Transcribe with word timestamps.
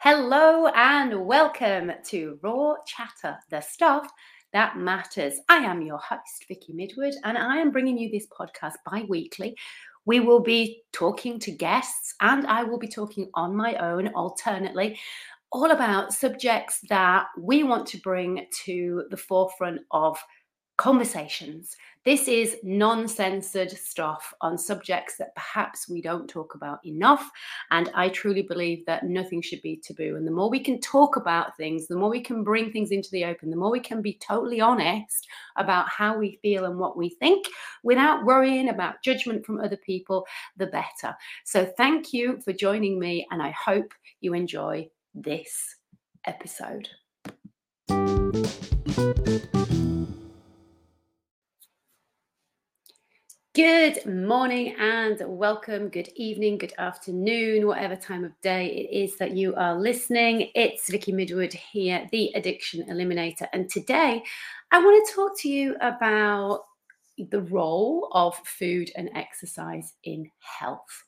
Hello 0.00 0.68
and 0.76 1.26
welcome 1.26 1.90
to 2.04 2.38
Raw 2.40 2.74
Chatter, 2.86 3.36
the 3.50 3.60
stuff 3.60 4.08
that 4.52 4.78
matters. 4.78 5.40
I 5.48 5.56
am 5.56 5.82
your 5.82 5.98
host, 5.98 6.44
Vicky 6.46 6.72
Midwood, 6.72 7.14
and 7.24 7.36
I 7.36 7.56
am 7.56 7.72
bringing 7.72 7.98
you 7.98 8.08
this 8.08 8.28
podcast 8.28 8.74
bi 8.88 9.06
weekly. 9.08 9.56
We 10.04 10.20
will 10.20 10.38
be 10.38 10.82
talking 10.92 11.40
to 11.40 11.50
guests, 11.50 12.14
and 12.20 12.46
I 12.46 12.62
will 12.62 12.78
be 12.78 12.86
talking 12.86 13.28
on 13.34 13.56
my 13.56 13.74
own 13.74 14.06
alternately, 14.14 14.96
all 15.50 15.72
about 15.72 16.14
subjects 16.14 16.78
that 16.88 17.26
we 17.36 17.64
want 17.64 17.84
to 17.88 17.98
bring 17.98 18.46
to 18.66 19.02
the 19.10 19.16
forefront 19.16 19.80
of 19.90 20.16
conversations. 20.76 21.76
This 22.08 22.26
is 22.26 22.56
non 22.62 23.06
censored 23.06 23.70
stuff 23.70 24.32
on 24.40 24.56
subjects 24.56 25.18
that 25.18 25.34
perhaps 25.34 25.90
we 25.90 26.00
don't 26.00 26.26
talk 26.26 26.54
about 26.54 26.78
enough. 26.86 27.30
And 27.70 27.90
I 27.94 28.08
truly 28.08 28.40
believe 28.40 28.86
that 28.86 29.04
nothing 29.04 29.42
should 29.42 29.60
be 29.60 29.76
taboo. 29.76 30.16
And 30.16 30.26
the 30.26 30.30
more 30.30 30.48
we 30.48 30.60
can 30.60 30.80
talk 30.80 31.16
about 31.16 31.54
things, 31.58 31.86
the 31.86 31.96
more 31.96 32.08
we 32.08 32.22
can 32.22 32.42
bring 32.42 32.72
things 32.72 32.92
into 32.92 33.10
the 33.10 33.26
open, 33.26 33.50
the 33.50 33.58
more 33.58 33.70
we 33.70 33.80
can 33.80 34.00
be 34.00 34.18
totally 34.26 34.58
honest 34.58 35.28
about 35.56 35.86
how 35.90 36.16
we 36.16 36.38
feel 36.40 36.64
and 36.64 36.78
what 36.78 36.96
we 36.96 37.10
think 37.10 37.46
without 37.82 38.24
worrying 38.24 38.70
about 38.70 39.02
judgment 39.04 39.44
from 39.44 39.60
other 39.60 39.76
people, 39.76 40.26
the 40.56 40.68
better. 40.68 41.14
So 41.44 41.66
thank 41.76 42.14
you 42.14 42.40
for 42.42 42.54
joining 42.54 42.98
me. 42.98 43.26
And 43.30 43.42
I 43.42 43.50
hope 43.50 43.92
you 44.22 44.32
enjoy 44.32 44.88
this 45.14 45.76
episode. 46.24 46.88
Good 53.58 54.06
morning 54.06 54.76
and 54.78 55.20
welcome. 55.26 55.88
Good 55.88 56.10
evening, 56.14 56.58
good 56.58 56.74
afternoon, 56.78 57.66
whatever 57.66 57.96
time 57.96 58.22
of 58.22 58.30
day 58.40 58.68
it 58.68 58.96
is 58.96 59.16
that 59.16 59.32
you 59.32 59.52
are 59.56 59.74
listening. 59.74 60.52
It's 60.54 60.88
Vicky 60.88 61.10
Midwood 61.12 61.52
here, 61.52 62.06
the 62.12 62.30
Addiction 62.36 62.84
Eliminator. 62.84 63.48
And 63.52 63.68
today 63.68 64.22
I 64.70 64.78
want 64.78 65.04
to 65.04 65.12
talk 65.12 65.36
to 65.40 65.48
you 65.48 65.74
about 65.80 66.66
the 67.18 67.40
role 67.40 68.10
of 68.12 68.36
food 68.46 68.92
and 68.94 69.10
exercise 69.16 69.92
in 70.04 70.30
health. 70.38 71.04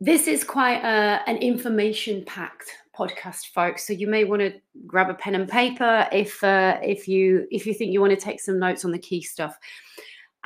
This 0.00 0.28
is 0.28 0.44
quite 0.44 0.84
a, 0.84 1.28
an 1.28 1.38
information 1.38 2.24
packed 2.26 2.70
podcast 2.96 3.46
folks 3.54 3.86
so 3.86 3.92
you 3.92 4.06
may 4.06 4.24
want 4.24 4.42
to 4.42 4.52
grab 4.86 5.10
a 5.10 5.14
pen 5.14 5.34
and 5.34 5.48
paper 5.48 6.08
if 6.12 6.42
uh, 6.44 6.78
if 6.82 7.08
you 7.08 7.46
if 7.50 7.66
you 7.66 7.74
think 7.74 7.92
you 7.92 8.00
want 8.00 8.12
to 8.12 8.16
take 8.16 8.40
some 8.40 8.58
notes 8.58 8.84
on 8.84 8.92
the 8.92 8.98
key 8.98 9.22
stuff 9.22 9.56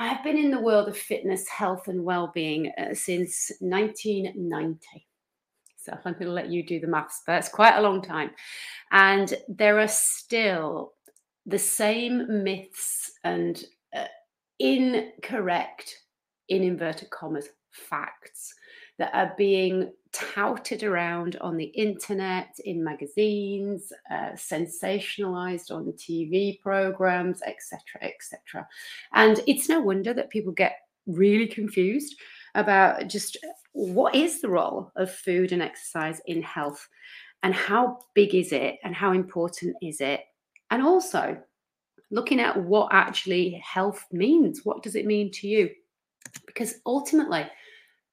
I've 0.03 0.25
been 0.25 0.37
in 0.37 0.51
the 0.51 0.59
world 0.59 0.89
of 0.89 0.99
fitness, 0.99 1.49
health, 1.49 1.87
and 1.87 2.03
well-being 2.03 2.73
uh, 2.77 2.93
since 2.93 3.53
1990. 3.61 5.07
So 5.77 5.93
I'm 5.93 6.15
going 6.15 6.27
to 6.27 6.33
let 6.33 6.51
you 6.51 6.67
do 6.67 6.81
the 6.81 6.89
maths, 6.89 7.23
but 7.25 7.37
it's 7.37 7.49
quite 7.49 7.77
a 7.77 7.81
long 7.81 8.03
time. 8.03 8.33
And 8.91 9.33
there 9.47 9.79
are 9.79 9.87
still 9.87 10.95
the 11.47 11.59
same 11.59 12.43
myths 12.43 13.13
and 13.23 13.63
uh, 13.97 14.07
incorrect, 14.59 15.97
in 16.49 16.65
inverted 16.65 17.11
commas, 17.11 17.51
facts 17.71 18.53
that 19.03 19.15
are 19.15 19.35
being 19.37 19.91
touted 20.13 20.85
around 20.85 21.35
on 21.41 21.57
the 21.57 21.65
internet, 21.65 22.55
in 22.65 22.85
magazines, 22.85 23.93
uh, 24.13 24.31
sensationalized 24.35 25.73
on 25.73 25.93
TV 25.95 26.61
programs, 26.61 27.43
etc., 27.43 27.81
etc. 28.01 28.69
And 29.13 29.41
it's 29.49 29.69
no 29.69 29.81
wonder 29.81 30.15
that 30.15 30.31
people 30.31 30.53
get 30.53 30.77
really 31.09 31.49
confused 31.49 32.15
about 32.55 33.09
just 33.09 33.37
what 33.73 34.15
is 34.15 34.41
the 34.41 34.49
role 34.49 34.93
of 34.95 35.11
food 35.11 35.51
and 35.51 35.63
exercise 35.63 36.21
in 36.27 36.41
health 36.43 36.87
and 37.43 37.53
how 37.53 37.99
big 38.15 38.37
is 38.37 38.53
it 38.53 38.79
and 38.85 38.95
how 38.95 39.13
important 39.13 39.75
is 39.83 40.01
it 40.01 40.21
and 40.71 40.81
also 40.81 41.37
looking 42.13 42.39
at 42.39 42.57
what 42.63 42.93
actually 42.93 43.61
health 43.65 44.05
means 44.13 44.61
what 44.63 44.83
does 44.83 44.95
it 44.95 45.07
mean 45.07 45.31
to 45.33 45.49
you 45.49 45.71
because 46.47 46.75
ultimately 46.85 47.47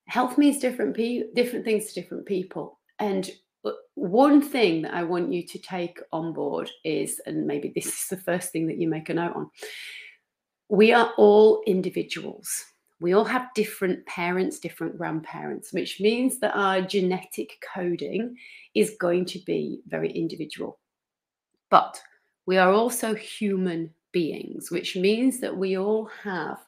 health 0.06 0.38
means 0.38 0.58
different 0.58 0.96
pe- 0.96 1.24
different 1.34 1.64
things 1.64 1.92
to 1.92 2.00
different 2.00 2.26
people. 2.26 2.78
And 2.98 3.30
one 3.94 4.40
thing 4.40 4.80
that 4.80 4.94
i 4.94 5.02
want 5.02 5.30
you 5.30 5.46
to 5.46 5.58
take 5.58 6.00
on 6.12 6.32
board 6.32 6.70
is 6.82 7.20
and 7.26 7.46
maybe 7.46 7.70
this 7.74 7.86
is 7.86 8.06
the 8.08 8.16
first 8.16 8.50
thing 8.50 8.66
that 8.66 8.78
you 8.78 8.88
make 8.88 9.10
a 9.10 9.14
note 9.14 9.36
on 9.36 9.50
we 10.70 10.92
are 10.92 11.12
all 11.16 11.62
individuals. 11.66 12.64
We 13.00 13.12
all 13.12 13.24
have 13.24 13.52
different 13.54 14.06
parents 14.06 14.60
different 14.60 14.96
grandparents 14.96 15.72
which 15.72 16.00
means 16.00 16.38
that 16.40 16.56
our 16.56 16.80
genetic 16.80 17.62
coding 17.74 18.36
is 18.74 18.96
going 19.00 19.24
to 19.26 19.40
be 19.40 19.80
very 19.88 20.12
individual. 20.12 20.78
But 21.70 22.00
we 22.46 22.56
are 22.56 22.72
also 22.72 23.14
human 23.14 23.92
beings 24.12 24.70
which 24.70 24.96
means 24.96 25.40
that 25.40 25.56
we 25.56 25.76
all 25.76 26.08
have 26.22 26.58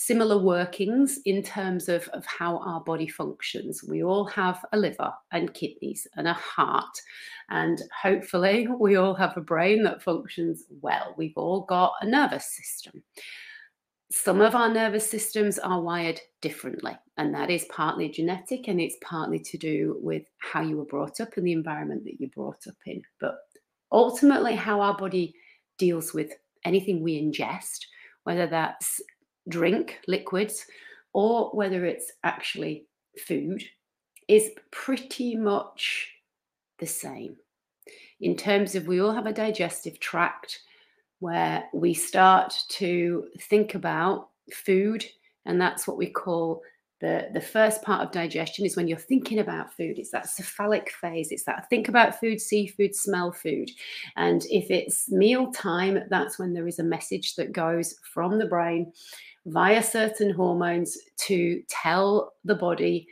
similar 0.00 0.38
workings 0.38 1.18
in 1.26 1.42
terms 1.42 1.86
of, 1.86 2.08
of 2.14 2.24
how 2.24 2.56
our 2.60 2.80
body 2.80 3.06
functions. 3.06 3.84
We 3.84 4.02
all 4.02 4.24
have 4.24 4.64
a 4.72 4.78
liver 4.78 5.12
and 5.30 5.52
kidneys 5.52 6.06
and 6.16 6.26
a 6.26 6.32
heart, 6.32 6.98
and 7.50 7.82
hopefully, 8.02 8.66
we 8.80 8.96
all 8.96 9.12
have 9.14 9.36
a 9.36 9.42
brain 9.42 9.82
that 9.82 10.02
functions 10.02 10.64
well. 10.80 11.14
We've 11.18 11.36
all 11.36 11.66
got 11.66 11.92
a 12.00 12.06
nervous 12.06 12.46
system. 12.46 13.02
Some 14.10 14.40
of 14.40 14.54
our 14.54 14.72
nervous 14.72 15.08
systems 15.08 15.58
are 15.58 15.82
wired 15.82 16.18
differently, 16.40 16.96
and 17.18 17.34
that 17.34 17.50
is 17.50 17.66
partly 17.66 18.08
genetic 18.08 18.68
and 18.68 18.80
it's 18.80 18.96
partly 19.04 19.38
to 19.38 19.58
do 19.58 19.98
with 20.00 20.22
how 20.38 20.62
you 20.62 20.78
were 20.78 20.86
brought 20.86 21.20
up 21.20 21.36
and 21.36 21.46
the 21.46 21.52
environment 21.52 22.04
that 22.04 22.18
you're 22.18 22.30
brought 22.30 22.66
up 22.66 22.76
in. 22.86 23.02
But 23.20 23.36
ultimately, 23.92 24.54
how 24.54 24.80
our 24.80 24.96
body 24.96 25.34
deals 25.76 26.14
with 26.14 26.32
anything 26.64 27.02
we 27.02 27.20
ingest, 27.20 27.84
whether 28.24 28.46
that's 28.46 29.02
drink, 29.50 30.00
liquids, 30.06 30.66
or 31.12 31.50
whether 31.50 31.84
it's 31.84 32.12
actually 32.24 32.86
food, 33.26 33.62
is 34.28 34.50
pretty 34.70 35.36
much 35.36 36.08
the 36.78 36.86
same. 36.86 37.36
In 38.20 38.36
terms 38.36 38.74
of 38.74 38.86
we 38.86 39.00
all 39.00 39.12
have 39.12 39.26
a 39.26 39.32
digestive 39.32 39.98
tract 39.98 40.60
where 41.18 41.64
we 41.74 41.92
start 41.94 42.54
to 42.68 43.26
think 43.40 43.74
about 43.74 44.28
food, 44.52 45.04
and 45.46 45.60
that's 45.60 45.86
what 45.86 45.96
we 45.96 46.08
call 46.08 46.62
the, 47.00 47.28
the 47.32 47.40
first 47.40 47.82
part 47.82 48.02
of 48.02 48.12
digestion 48.12 48.66
is 48.66 48.76
when 48.76 48.86
you're 48.86 48.98
thinking 48.98 49.38
about 49.38 49.72
food. 49.72 49.98
It's 49.98 50.10
that 50.10 50.28
cephalic 50.28 50.90
phase. 51.00 51.32
It's 51.32 51.44
that 51.44 51.68
think 51.70 51.88
about 51.88 52.20
food, 52.20 52.40
see 52.40 52.66
food, 52.66 52.94
smell 52.94 53.32
food. 53.32 53.70
And 54.16 54.44
if 54.50 54.70
it's 54.70 55.10
meal 55.10 55.50
time, 55.50 56.00
that's 56.10 56.38
when 56.38 56.52
there 56.52 56.68
is 56.68 56.78
a 56.78 56.84
message 56.84 57.36
that 57.36 57.52
goes 57.52 57.94
from 58.02 58.38
the 58.38 58.46
brain 58.46 58.92
via 59.46 59.82
certain 59.82 60.30
hormones 60.30 60.96
to 61.26 61.62
tell 61.68 62.32
the 62.44 62.54
body, 62.54 63.06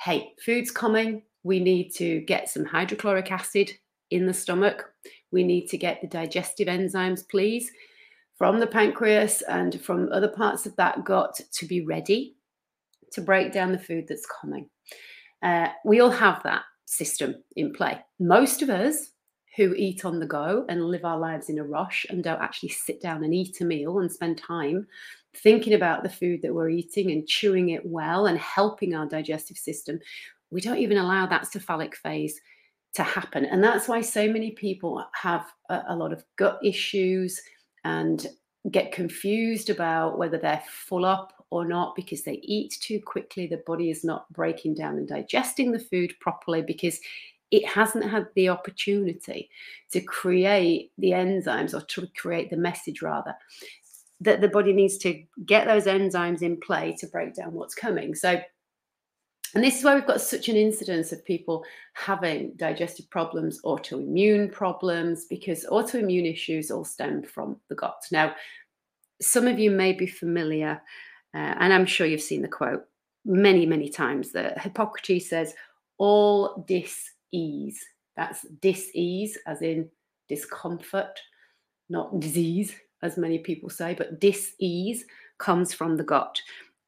hey, 0.00 0.32
food's 0.44 0.70
coming. 0.70 1.22
We 1.42 1.60
need 1.60 1.90
to 1.96 2.20
get 2.22 2.48
some 2.48 2.64
hydrochloric 2.64 3.30
acid 3.30 3.70
in 4.10 4.26
the 4.26 4.34
stomach. 4.34 4.90
We 5.30 5.44
need 5.44 5.66
to 5.68 5.78
get 5.78 6.00
the 6.00 6.06
digestive 6.06 6.68
enzymes, 6.68 7.28
please, 7.28 7.70
from 8.36 8.60
the 8.60 8.66
pancreas 8.66 9.42
and 9.42 9.80
from 9.80 10.10
other 10.12 10.28
parts 10.28 10.66
of 10.66 10.74
that 10.76 11.04
gut 11.04 11.40
to 11.52 11.66
be 11.66 11.84
ready 11.84 12.36
to 13.12 13.20
break 13.20 13.52
down 13.52 13.72
the 13.72 13.78
food 13.78 14.06
that's 14.08 14.26
coming. 14.26 14.68
Uh, 15.42 15.68
we 15.84 16.00
all 16.00 16.10
have 16.10 16.42
that 16.42 16.62
system 16.86 17.34
in 17.56 17.72
play. 17.72 17.98
Most 18.18 18.62
of 18.62 18.70
us 18.70 19.10
who 19.56 19.74
eat 19.74 20.04
on 20.04 20.18
the 20.18 20.26
go 20.26 20.64
and 20.68 20.84
live 20.86 21.04
our 21.04 21.18
lives 21.18 21.48
in 21.48 21.58
a 21.58 21.64
rush 21.64 22.06
and 22.08 22.24
don't 22.24 22.42
actually 22.42 22.70
sit 22.70 23.00
down 23.00 23.22
and 23.22 23.34
eat 23.34 23.60
a 23.60 23.64
meal 23.64 24.00
and 24.00 24.10
spend 24.10 24.38
time 24.38 24.86
thinking 25.36 25.74
about 25.74 26.02
the 26.02 26.08
food 26.08 26.42
that 26.42 26.54
we're 26.54 26.68
eating 26.68 27.10
and 27.10 27.26
chewing 27.26 27.70
it 27.70 27.84
well 27.84 28.26
and 28.26 28.38
helping 28.38 28.94
our 28.94 29.06
digestive 29.06 29.56
system, 29.56 29.98
we 30.50 30.60
don't 30.60 30.78
even 30.78 30.98
allow 30.98 31.26
that 31.26 31.46
cephalic 31.46 31.96
phase 31.96 32.40
to 32.94 33.02
happen. 33.02 33.44
And 33.44 33.62
that's 33.62 33.88
why 33.88 34.00
so 34.00 34.28
many 34.28 34.52
people 34.52 35.04
have 35.20 35.46
a, 35.68 35.82
a 35.88 35.96
lot 35.96 36.12
of 36.12 36.24
gut 36.36 36.60
issues 36.62 37.40
and 37.84 38.26
get 38.70 38.92
confused 38.92 39.68
about 39.68 40.16
whether 40.16 40.38
they're 40.38 40.62
full 40.68 41.04
up 41.04 41.32
or 41.50 41.66
not 41.66 41.94
because 41.94 42.22
they 42.22 42.40
eat 42.42 42.76
too 42.80 43.00
quickly. 43.04 43.46
The 43.46 43.62
body 43.66 43.90
is 43.90 44.04
not 44.04 44.32
breaking 44.32 44.74
down 44.74 44.96
and 44.96 45.06
digesting 45.06 45.72
the 45.72 45.78
food 45.78 46.14
properly 46.20 46.62
because 46.62 46.98
it 47.50 47.66
hasn't 47.68 48.08
had 48.10 48.26
the 48.34 48.48
opportunity 48.48 49.50
to 49.92 50.00
create 50.00 50.90
the 50.98 51.10
enzymes 51.10 51.74
or 51.74 51.84
to 51.86 52.08
create 52.16 52.50
the 52.50 52.56
message 52.56 53.02
rather 53.02 53.34
that 54.20 54.40
the 54.40 54.48
body 54.48 54.72
needs 54.72 54.96
to 54.98 55.22
get 55.44 55.66
those 55.66 55.86
enzymes 55.86 56.42
in 56.42 56.58
play 56.60 56.94
to 56.98 57.06
break 57.06 57.34
down 57.34 57.52
what's 57.52 57.74
coming. 57.74 58.14
So, 58.14 58.40
and 59.54 59.62
this 59.62 59.78
is 59.78 59.84
why 59.84 59.94
we've 59.94 60.06
got 60.06 60.20
such 60.20 60.48
an 60.48 60.56
incidence 60.56 61.12
of 61.12 61.24
people 61.24 61.64
having 61.94 62.54
digestive 62.56 63.08
problems, 63.10 63.60
autoimmune 63.62 64.50
problems, 64.50 65.26
because 65.26 65.64
autoimmune 65.66 66.30
issues 66.30 66.70
all 66.70 66.84
stem 66.84 67.22
from 67.22 67.56
the 67.68 67.74
gut. 67.74 68.02
Now, 68.10 68.34
some 69.22 69.46
of 69.46 69.58
you 69.58 69.70
may 69.70 69.92
be 69.92 70.06
familiar, 70.06 70.80
uh, 71.34 71.54
and 71.58 71.72
I'm 71.72 71.86
sure 71.86 72.06
you've 72.06 72.20
seen 72.20 72.42
the 72.42 72.48
quote 72.48 72.84
many, 73.24 73.64
many 73.66 73.88
times 73.88 74.32
that 74.32 74.58
Hippocrates 74.58 75.28
says, 75.28 75.54
all 75.98 76.64
dis 76.66 77.10
ease 77.30 77.80
That's 78.16 78.42
dis-ease, 78.60 79.38
as 79.46 79.62
in 79.62 79.88
discomfort, 80.28 81.20
not 81.88 82.20
disease, 82.20 82.74
as 83.04 83.18
many 83.18 83.38
people 83.38 83.68
say, 83.68 83.94
but 83.94 84.18
dis-ease 84.18 85.04
comes 85.38 85.72
from 85.74 85.96
the 85.96 86.02
gut. 86.02 86.40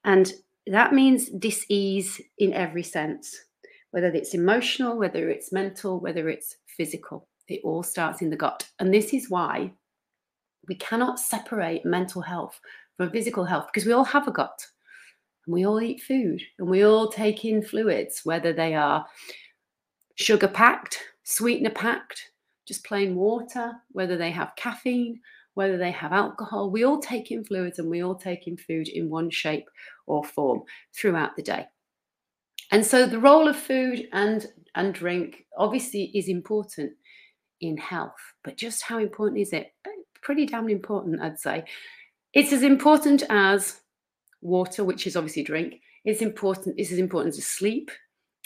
And 0.04 0.32
that 0.66 0.94
means 0.94 1.28
dis-ease 1.28 2.20
in 2.38 2.52
every 2.54 2.82
sense, 2.82 3.36
whether 3.90 4.08
it's 4.08 4.34
emotional, 4.34 4.98
whether 4.98 5.28
it's 5.28 5.52
mental, 5.52 6.00
whether 6.00 6.28
it's 6.28 6.56
physical. 6.66 7.28
It 7.48 7.60
all 7.62 7.82
starts 7.82 8.22
in 8.22 8.30
the 8.30 8.36
gut. 8.36 8.66
And 8.80 8.92
this 8.92 9.12
is 9.12 9.30
why 9.30 9.72
we 10.66 10.74
cannot 10.76 11.20
separate 11.20 11.84
mental 11.84 12.22
health 12.22 12.58
from 12.96 13.10
physical 13.10 13.44
health 13.44 13.66
because 13.72 13.86
we 13.86 13.92
all 13.92 14.04
have 14.04 14.26
a 14.26 14.32
gut 14.32 14.66
and 15.46 15.54
we 15.54 15.66
all 15.66 15.80
eat 15.80 16.02
food 16.02 16.42
and 16.58 16.68
we 16.68 16.82
all 16.84 17.08
take 17.08 17.44
in 17.44 17.62
fluids, 17.62 18.22
whether 18.24 18.52
they 18.52 18.74
are 18.74 19.06
sugar 20.16 20.48
packed, 20.48 20.98
sweetener 21.24 21.70
packed, 21.70 22.30
just 22.66 22.84
plain 22.84 23.14
water, 23.14 23.74
whether 23.92 24.16
they 24.16 24.30
have 24.30 24.56
caffeine, 24.56 25.20
whether 25.56 25.78
they 25.78 25.90
have 25.90 26.12
alcohol. 26.12 26.70
We 26.70 26.84
all 26.84 27.00
take 27.00 27.30
in 27.30 27.42
fluids 27.42 27.78
and 27.78 27.88
we 27.88 28.02
all 28.02 28.14
take 28.14 28.46
in 28.46 28.58
food 28.58 28.88
in 28.88 29.08
one 29.08 29.30
shape 29.30 29.64
or 30.06 30.22
form 30.22 30.60
throughout 30.94 31.34
the 31.34 31.42
day. 31.42 31.64
And 32.70 32.84
so 32.84 33.06
the 33.06 33.18
role 33.18 33.48
of 33.48 33.56
food 33.56 34.06
and, 34.12 34.46
and 34.74 34.92
drink 34.92 35.46
obviously 35.56 36.10
is 36.14 36.28
important 36.28 36.92
in 37.62 37.78
health, 37.78 38.20
but 38.44 38.58
just 38.58 38.82
how 38.82 38.98
important 38.98 39.40
is 39.40 39.54
it? 39.54 39.72
Eh, 39.86 39.90
pretty 40.20 40.44
damn 40.44 40.68
important, 40.68 41.22
I'd 41.22 41.40
say. 41.40 41.64
It's 42.34 42.52
as 42.52 42.62
important 42.62 43.22
as 43.30 43.80
water, 44.42 44.84
which 44.84 45.06
is 45.06 45.16
obviously 45.16 45.42
drink. 45.42 45.80
It's 46.04 46.20
important, 46.20 46.74
it's 46.76 46.92
as 46.92 46.98
important 46.98 47.34
as 47.34 47.46
sleep, 47.46 47.90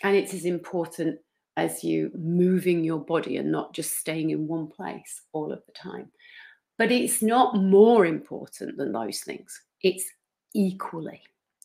and 0.04 0.14
it's 0.14 0.32
as 0.32 0.44
important 0.44 1.18
as 1.56 1.82
you 1.82 2.12
moving 2.16 2.84
your 2.84 3.00
body 3.00 3.36
and 3.36 3.50
not 3.50 3.74
just 3.74 3.98
staying 3.98 4.30
in 4.30 4.46
one 4.46 4.68
place 4.68 5.22
all 5.32 5.52
of 5.52 5.60
the 5.66 5.72
time. 5.72 6.08
But 6.80 6.90
it's 6.90 7.20
not 7.20 7.56
more 7.56 8.06
important 8.06 8.78
than 8.78 8.92
those 8.92 9.20
things. 9.20 9.60
It's 9.82 10.06
equally 10.54 11.20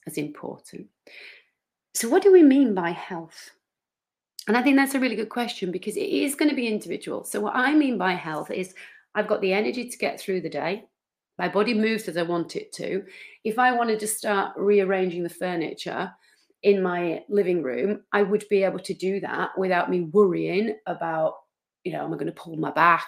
as 0.06 0.18
important. 0.18 0.88
So, 1.94 2.10
what 2.10 2.22
do 2.22 2.34
we 2.34 2.44
mean 2.44 2.74
by 2.74 2.90
health? 2.90 3.52
And 4.50 4.58
I 4.58 4.62
think 4.62 4.76
that's 4.76 4.94
a 4.94 5.00
really 5.00 5.16
good 5.16 5.30
question 5.30 5.72
because 5.72 5.96
it 5.96 6.10
is 6.10 6.36
going 6.36 6.50
to 6.50 6.56
be 6.56 6.68
individual. 6.68 7.24
So, 7.24 7.40
what 7.40 7.56
I 7.56 7.74
mean 7.74 7.98
by 7.98 8.12
health 8.12 8.52
is 8.52 8.74
I've 9.16 9.30
got 9.30 9.40
the 9.40 9.54
energy 9.54 9.90
to 9.90 9.98
get 9.98 10.20
through 10.20 10.42
the 10.42 10.50
day. 10.50 10.84
My 11.40 11.48
body 11.48 11.74
moves 11.74 12.10
as 12.10 12.18
I 12.18 12.24
want 12.24 12.58
it 12.58 12.74
to. 12.74 13.06
If 13.46 13.58
I 13.58 13.72
wanted 13.72 14.02
to 14.02 14.08
start 14.08 14.52
rearranging 14.58 15.24
the 15.24 15.30
furniture 15.30 16.12
in 16.64 16.84
my 16.84 17.24
living 17.30 17.64
room, 17.64 18.04
I 18.12 18.24
would 18.24 18.44
be 18.50 18.64
able 18.64 18.80
to 18.80 18.94
do 18.94 19.22
that 19.22 19.58
without 19.58 19.90
me 19.90 20.02
worrying 20.02 20.76
about, 20.88 21.36
you 21.86 21.94
know, 21.94 22.04
am 22.04 22.14
I 22.14 22.18
going 22.18 22.26
to 22.26 22.34
pull 22.34 22.58
my 22.58 22.72
back? 22.72 23.08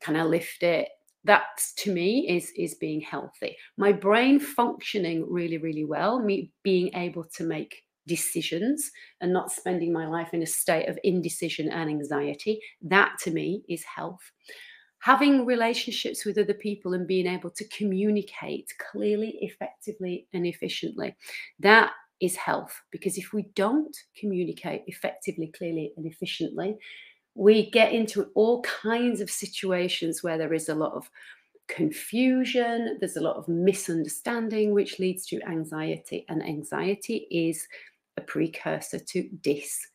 Can 0.00 0.16
I 0.16 0.24
lift 0.24 0.64
it? 0.64 0.88
That 1.24 1.44
to 1.78 1.92
me 1.92 2.28
is 2.28 2.52
is 2.56 2.74
being 2.74 3.00
healthy. 3.00 3.56
My 3.76 3.92
brain 3.92 4.38
functioning 4.40 5.26
really, 5.28 5.58
really 5.58 5.84
well, 5.84 6.20
me 6.20 6.52
being 6.62 6.94
able 6.94 7.24
to 7.36 7.44
make 7.44 7.82
decisions 8.06 8.90
and 9.20 9.32
not 9.32 9.50
spending 9.50 9.92
my 9.92 10.06
life 10.06 10.34
in 10.34 10.42
a 10.42 10.46
state 10.46 10.88
of 10.88 10.98
indecision 11.02 11.70
and 11.70 11.88
anxiety. 11.88 12.60
That 12.82 13.12
to 13.22 13.30
me 13.30 13.62
is 13.68 13.82
health 13.84 14.20
having 15.04 15.44
relationships 15.44 16.24
with 16.24 16.38
other 16.38 16.54
people 16.54 16.94
and 16.94 17.06
being 17.06 17.26
able 17.26 17.50
to 17.50 17.68
communicate 17.68 18.72
clearly, 18.90 19.36
effectively, 19.42 20.26
and 20.32 20.46
efficiently. 20.46 21.14
That 21.60 21.92
is 22.22 22.36
health 22.36 22.80
because 22.90 23.18
if 23.18 23.34
we 23.34 23.42
don't 23.54 23.94
communicate 24.18 24.80
effectively, 24.86 25.52
clearly, 25.56 25.92
and 25.98 26.06
efficiently, 26.06 26.76
we 27.34 27.70
get 27.70 27.92
into 27.92 28.30
all 28.34 28.62
kinds 28.62 29.20
of 29.20 29.30
situations 29.30 30.22
where 30.22 30.38
there 30.38 30.54
is 30.54 30.68
a 30.68 30.74
lot 30.74 30.92
of 30.92 31.10
confusion, 31.66 32.98
there's 33.00 33.16
a 33.16 33.22
lot 33.22 33.36
of 33.36 33.48
misunderstanding, 33.48 34.72
which 34.72 34.98
leads 34.98 35.26
to 35.26 35.40
anxiety. 35.42 36.24
And 36.28 36.42
anxiety 36.42 37.26
is 37.30 37.66
a 38.16 38.20
precursor 38.20 38.98
to 38.98 39.28
dis 39.40 39.86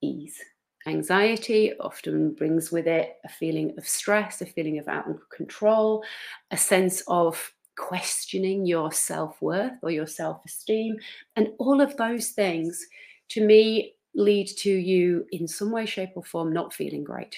ease. 0.00 0.38
Anxiety 0.86 1.76
often 1.80 2.32
brings 2.34 2.70
with 2.70 2.86
it 2.86 3.16
a 3.24 3.28
feeling 3.28 3.74
of 3.76 3.86
stress, 3.86 4.40
a 4.40 4.46
feeling 4.46 4.78
of 4.78 4.88
out 4.88 5.10
of 5.10 5.28
control, 5.28 6.02
a 6.50 6.56
sense 6.56 7.02
of 7.08 7.52
questioning 7.76 8.64
your 8.64 8.90
self 8.90 9.40
worth 9.42 9.72
or 9.82 9.90
your 9.90 10.06
self 10.06 10.40
esteem. 10.46 10.96
And 11.36 11.48
all 11.58 11.80
of 11.80 11.96
those 11.96 12.30
things, 12.30 12.84
to 13.30 13.44
me, 13.44 13.94
lead 14.18 14.48
to 14.58 14.70
you 14.70 15.24
in 15.32 15.48
some 15.48 15.70
way, 15.70 15.86
shape, 15.86 16.10
or 16.16 16.24
form 16.24 16.52
not 16.52 16.74
feeling 16.74 17.04
great. 17.04 17.36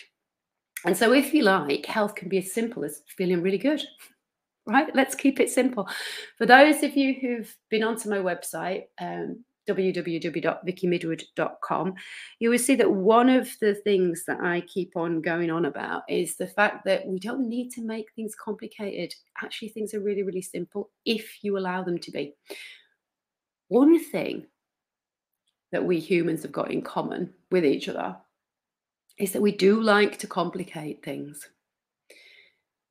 And 0.85 0.97
so, 0.97 1.13
if 1.13 1.35
you 1.35 1.43
like, 1.43 1.85
health 1.87 2.15
can 2.15 2.29
be 2.29 2.39
as 2.39 2.53
simple 2.53 2.85
as 2.85 3.03
feeling 3.17 3.43
really 3.43 3.59
good, 3.59 3.83
right? 4.67 4.93
Let's 4.95 5.15
keep 5.15 5.39
it 5.39 5.51
simple. 5.51 5.89
For 6.39 6.47
those 6.47 6.83
of 6.83 6.97
you 6.97 7.15
who've 7.21 7.55
been 7.69 7.85
onto 7.85 8.09
my 8.09 8.17
website, 8.17 8.85
um, 9.01 9.45
www.vickymidwood.com, 9.69 11.95
you 12.39 12.51
will 12.51 12.59
see 12.59 12.75
that 12.75 12.91
one 12.91 13.29
of 13.29 13.51
the 13.61 13.75
things 13.75 14.25
that 14.27 14.41
I 14.41 14.63
keep 14.63 14.97
on 14.97 15.21
going 15.21 15.51
on 15.51 15.67
about 15.67 16.05
is 16.09 16.37
the 16.37 16.47
fact 16.47 16.87
that 16.87 17.07
we 17.07 17.19
don't 17.19 17.47
need 17.47 17.71
to 17.73 17.83
make 17.83 18.07
things 18.17 18.35
complicated. 18.35 19.15
Actually, 19.43 19.69
things 19.69 19.93
are 19.93 20.01
really, 20.01 20.23
really 20.23 20.43
simple 20.43 20.89
if 21.05 21.45
you 21.45 21.59
allow 21.59 21.85
them 21.85 21.99
to 21.99 22.11
be. 22.11 22.33
One 23.69 24.03
thing 24.03 24.47
that 25.73 25.85
we 25.85 25.99
humans 25.99 26.43
have 26.43 26.53
got 26.53 26.71
in 26.71 26.83
common 26.83 27.33
with 27.51 27.65
each 27.65 27.89
other 27.89 28.17
is 29.19 29.33
that 29.33 29.43
we 29.43 29.53
do 29.53 29.81
like 29.81 30.19
to 30.19 30.27
complicate 30.27 31.05
things. 31.05 31.49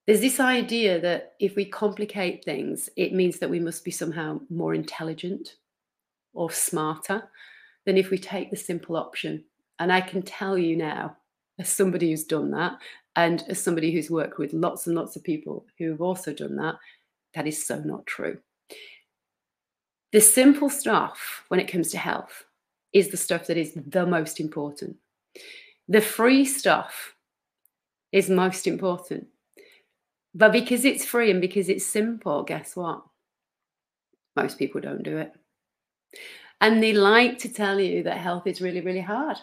There's 0.06 0.22
this 0.22 0.40
idea 0.40 1.00
that 1.02 1.34
if 1.40 1.56
we 1.56 1.66
complicate 1.66 2.44
things, 2.44 2.90
it 2.96 3.14
means 3.14 3.40
that 3.40 3.50
we 3.50 3.60
must 3.60 3.84
be 3.84 3.92
somehow 3.92 4.40
more 4.50 4.74
intelligent 4.74 5.56
or 6.34 6.52
smarter 6.52 7.30
than 7.86 7.98
if 7.98 8.10
we 8.10 8.18
take 8.18 8.50
the 8.50 8.58
simple 8.58 8.96
option. 8.96 9.44
And 9.80 9.92
I 9.92 10.02
can 10.02 10.22
tell 10.22 10.58
you 10.58 10.76
now, 10.76 11.18
as 11.60 11.70
somebody 11.70 12.10
who's 12.10 12.24
done 12.24 12.52
that, 12.52 12.78
and 13.16 13.44
as 13.50 13.62
somebody 13.62 13.92
who's 13.92 14.10
worked 14.10 14.38
with 14.38 14.54
lots 14.54 14.88
and 14.88 14.96
lots 14.96 15.16
of 15.16 15.24
people 15.24 15.66
who 15.78 15.92
have 15.92 16.02
also 16.02 16.34
done 16.34 16.56
that, 16.56 16.76
that 17.34 17.48
is 17.48 17.66
so 17.66 17.80
not 17.80 18.06
true. 18.06 18.40
The 20.12 20.22
simple 20.22 20.70
stuff 20.70 21.44
when 21.50 21.60
it 21.60 21.72
comes 21.72 21.92
to 21.92 21.98
health 21.98 22.46
is 22.94 23.10
the 23.10 23.18
stuff 23.18 23.48
that 23.48 23.58
is 23.58 23.74
the 23.74 24.06
most 24.06 24.40
important. 24.40 24.98
The 25.88 26.02
free 26.02 26.46
stuff 26.46 27.16
is 28.12 28.30
most 28.30 28.68
important. 28.68 29.28
But 30.34 30.52
because 30.52 30.86
it's 30.86 31.06
free 31.06 31.32
and 31.32 31.42
because 31.42 31.70
it's 31.70 31.86
simple, 31.86 32.44
guess 32.44 32.76
what? 32.76 33.04
Most 34.36 34.58
people 34.58 34.82
don't 34.82 35.04
do 35.04 35.18
it. 35.18 35.34
And 36.62 36.84
they 36.84 36.94
like 36.94 37.40
to 37.40 37.50
tell 37.50 37.80
you 37.80 38.04
that 38.04 38.18
health 38.18 38.46
is 38.46 38.62
really, 38.62 38.82
really 38.82 39.02
hard, 39.02 39.38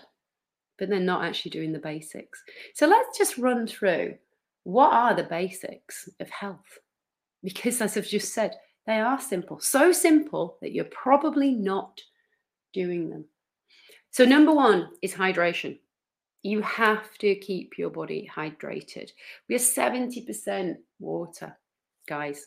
but 0.79 0.89
they're 0.89 1.01
not 1.01 1.25
actually 1.25 1.51
doing 1.51 1.73
the 1.73 1.79
basics. 1.79 2.43
So 2.75 2.87
let's 2.87 3.17
just 3.17 3.39
run 3.39 3.67
through 3.67 4.17
what 4.65 4.93
are 4.93 5.15
the 5.15 5.25
basics 5.25 6.09
of 6.21 6.29
health? 6.29 6.79
Because, 7.43 7.81
as 7.81 7.97
I've 7.97 8.07
just 8.07 8.35
said, 8.35 8.57
they 8.87 9.01
are 9.01 9.21
simple, 9.21 9.61
so 9.61 9.93
simple 9.93 10.59
that 10.61 10.73
you're 10.73 10.85
probably 10.87 11.53
not 11.53 12.01
doing 12.73 13.09
them. 13.09 13.25
So, 14.11 14.25
number 14.25 14.53
one 14.53 14.89
is 15.03 15.13
hydration. 15.13 15.79
You 16.43 16.63
have 16.63 17.17
to 17.19 17.35
keep 17.35 17.77
your 17.77 17.91
body 17.91 18.31
hydrated. 18.35 19.11
We 19.49 19.57
are 19.57 19.59
70% 19.59 20.77
water, 20.99 21.57
guys. 22.09 22.47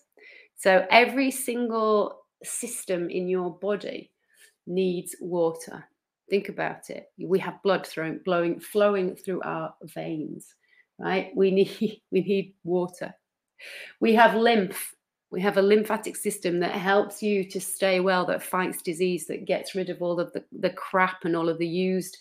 So, 0.56 0.86
every 0.89 1.32
single 1.32 2.22
system 2.44 3.10
in 3.10 3.28
your 3.28 3.51
body 3.51 4.12
needs 4.68 5.16
water. 5.20 5.86
Think 6.30 6.50
about 6.50 6.89
it. 6.89 7.08
We 7.20 7.39
have 7.39 7.62
blood 7.63 7.86
throwing, 7.86 8.20
blowing, 8.20 8.60
flowing 8.60 9.16
through 9.16 9.42
our 9.42 9.74
veins, 9.84 10.54
right? 11.00 11.32
We 11.36 11.51
need 11.80 12.01
we 12.12 12.22
need 12.22 12.54
water. 12.63 13.13
We 14.00 14.13
have 14.13 14.36
lymph. 14.36 14.96
We 15.32 15.42
have 15.42 15.58
a 15.58 15.62
lymphatic 15.62 16.16
system 16.16 16.60
that 16.60 16.72
helps 16.72 17.22
you 17.22 17.44
to 17.44 17.62
stay 17.62 18.00
well, 18.00 18.26
that 18.26 18.42
fights 18.42 18.82
disease, 18.82 19.28
that 19.28 19.46
gets 19.46 19.76
rid 19.76 19.90
of 19.90 20.02
all 20.02 20.20
of 20.20 20.34
the, 20.34 20.44
the 20.52 20.72
crap 20.72 21.26
and 21.26 21.36
all 21.36 21.50
of 21.50 21.60
the 21.60 21.68
used 21.68 22.18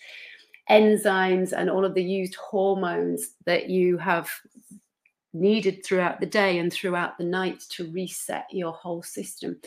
enzymes 0.71 1.53
and 1.53 1.71
all 1.71 1.85
of 1.85 1.95
the 1.95 2.03
used 2.03 2.35
hormones 2.35 3.31
that 3.47 3.71
you 3.71 3.97
have 3.97 4.31
needed 5.33 5.85
throughout 5.85 6.21
the 6.21 6.27
day 6.27 6.59
and 6.59 6.73
throughout 6.73 7.17
the 7.19 7.25
night 7.25 7.61
to 7.71 7.91
reset 7.93 8.47
your 8.50 8.73
whole 8.73 9.03
system. 9.03 9.59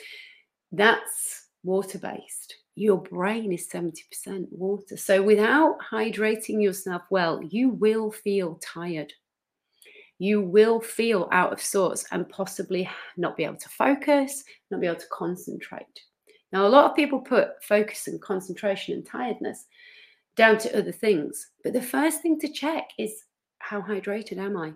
That's 0.71 1.47
water 1.63 1.97
based. 1.97 2.55
Your 2.75 2.97
brain 2.97 3.51
is 3.51 3.67
70% 3.67 4.47
water. 4.51 4.95
So, 4.97 5.21
without 5.21 5.77
hydrating 5.91 6.63
yourself 6.63 7.03
well, 7.09 7.41
you 7.43 7.69
will 7.69 8.11
feel 8.11 8.59
tired. 8.63 9.13
You 10.21 10.39
will 10.39 10.79
feel 10.79 11.27
out 11.31 11.51
of 11.51 11.59
sorts 11.59 12.05
and 12.11 12.29
possibly 12.29 12.87
not 13.17 13.35
be 13.35 13.43
able 13.43 13.55
to 13.55 13.69
focus, 13.69 14.43
not 14.69 14.79
be 14.79 14.85
able 14.85 14.99
to 14.99 15.07
concentrate. 15.11 15.99
Now, 16.53 16.67
a 16.67 16.69
lot 16.69 16.85
of 16.85 16.95
people 16.95 17.21
put 17.21 17.63
focus 17.63 18.07
and 18.07 18.21
concentration 18.21 18.93
and 18.93 19.03
tiredness 19.03 19.65
down 20.35 20.59
to 20.59 20.77
other 20.77 20.91
things. 20.91 21.49
But 21.63 21.73
the 21.73 21.81
first 21.81 22.21
thing 22.21 22.39
to 22.41 22.53
check 22.53 22.91
is 22.99 23.23
how 23.57 23.81
hydrated 23.81 24.37
am 24.37 24.57
I? 24.57 24.73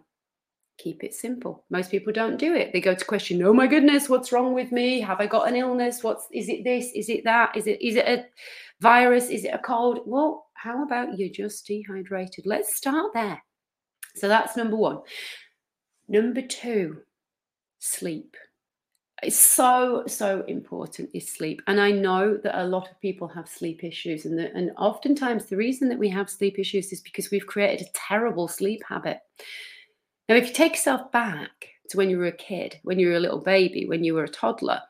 Keep 0.80 1.04
it 1.04 1.14
simple. 1.14 1.64
Most 1.70 1.92
people 1.92 2.12
don't 2.12 2.38
do 2.38 2.56
it. 2.56 2.74
They 2.74 2.82
go 2.82 2.96
to 2.96 3.06
question, 3.06 3.44
oh 3.44 3.54
my 3.54 3.68
goodness, 3.68 4.10
what's 4.10 4.32
wrong 4.32 4.52
with 4.52 4.72
me? 4.72 5.00
Have 5.00 5.20
I 5.20 5.28
got 5.28 5.48
an 5.48 5.56
illness? 5.56 6.02
What's 6.02 6.26
is 6.34 6.50
it 6.50 6.64
this? 6.64 6.92
Is 6.96 7.08
it 7.08 7.24
that? 7.26 7.56
Is 7.56 7.68
it 7.68 7.80
is 7.84 7.98
it 7.98 8.08
a 8.08 8.26
virus? 8.82 9.30
Is 9.30 9.46
it 9.46 9.54
a 9.54 9.60
cold? 9.60 10.00
Well, 10.08 10.48
how 10.56 10.84
about 10.84 11.20
you're 11.20 11.30
just 11.30 11.68
dehydrated? 11.68 12.48
Let's 12.48 12.76
start 12.76 13.12
there. 13.14 13.40
So 14.16 14.28
that's 14.28 14.58
number 14.58 14.76
one. 14.76 15.00
Number 16.08 16.42
two, 16.42 17.02
sleep. 17.80 18.36
It's 19.24 19.40
so, 19.40 20.04
so 20.08 20.44
important 20.48 21.10
is 21.14 21.32
sleep. 21.32 21.62
And 21.68 21.80
I 21.80 21.92
know 21.92 22.38
that 22.38 22.62
a 22.62 22.68
lot 22.68 22.90
of 22.92 23.00
people 23.00 23.28
have 23.30 23.48
sleep 23.48 23.84
issues. 23.84 24.26
And, 24.26 24.38
the, 24.38 24.54
and 24.54 24.72
oftentimes, 24.78 25.46
the 25.46 25.56
reason 25.58 25.90
that 25.90 26.00
we 26.00 26.10
have 26.10 26.30
sleep 26.30 26.60
issues 26.60 26.92
is 26.92 27.02
because 27.02 27.32
we've 27.32 27.48
created 27.48 27.88
a 27.88 27.92
terrible 27.94 28.48
sleep 28.48 28.82
habit. 28.88 29.20
Now, 30.28 30.36
if 30.36 30.48
you 30.48 30.54
take 30.54 30.74
yourself 30.74 31.12
back 31.12 31.70
to 31.90 31.98
when 31.98 32.10
you 32.10 32.18
were 32.18 32.26
a 32.26 32.32
kid, 32.32 32.80
when 32.84 33.00
you 33.00 33.08
were 33.08 33.16
a 33.16 33.20
little 33.20 33.42
baby, 33.42 33.86
when 33.86 34.04
you 34.04 34.14
were 34.14 34.26
a 34.26 34.30
toddler, 34.30 34.82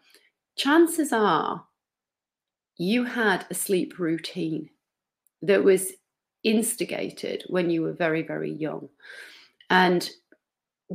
chances 0.57 1.13
are 1.13 1.65
you 2.77 3.03
had 3.03 3.45
a 3.49 3.53
sleep 3.53 3.99
routine 3.99 4.69
that 5.41 5.63
was 5.63 5.91
instigated 6.45 7.43
when 7.47 7.69
you 7.69 7.81
were 7.81 7.91
very, 7.91 8.21
very 8.21 8.51
young. 8.51 8.87
And 9.69 10.09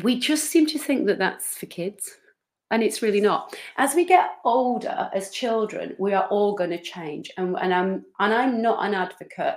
we 0.02 0.18
just 0.18 0.44
seem 0.50 0.66
to 0.66 0.78
think 0.78 1.06
that 1.06 1.18
that's 1.18 1.58
for 1.58 1.66
kids 1.66 2.16
and 2.70 2.82
it's 2.82 3.02
really 3.02 3.20
not 3.20 3.56
as 3.76 3.94
we 3.94 4.04
get 4.04 4.30
older 4.44 5.10
as 5.12 5.30
children 5.30 5.96
we 5.98 6.12
are 6.12 6.26
all 6.28 6.54
going 6.54 6.70
to 6.70 6.80
change 6.80 7.28
and, 7.36 7.56
and 7.60 7.74
i'm 7.74 8.04
and 8.20 8.32
i'm 8.32 8.62
not 8.62 8.84
an 8.86 8.94
advocate 8.94 9.56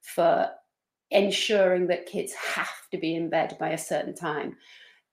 for 0.00 0.48
ensuring 1.10 1.86
that 1.86 2.06
kids 2.06 2.32
have 2.32 2.88
to 2.90 2.98
be 2.98 3.14
in 3.14 3.28
bed 3.28 3.56
by 3.60 3.70
a 3.70 3.78
certain 3.78 4.14
time 4.14 4.56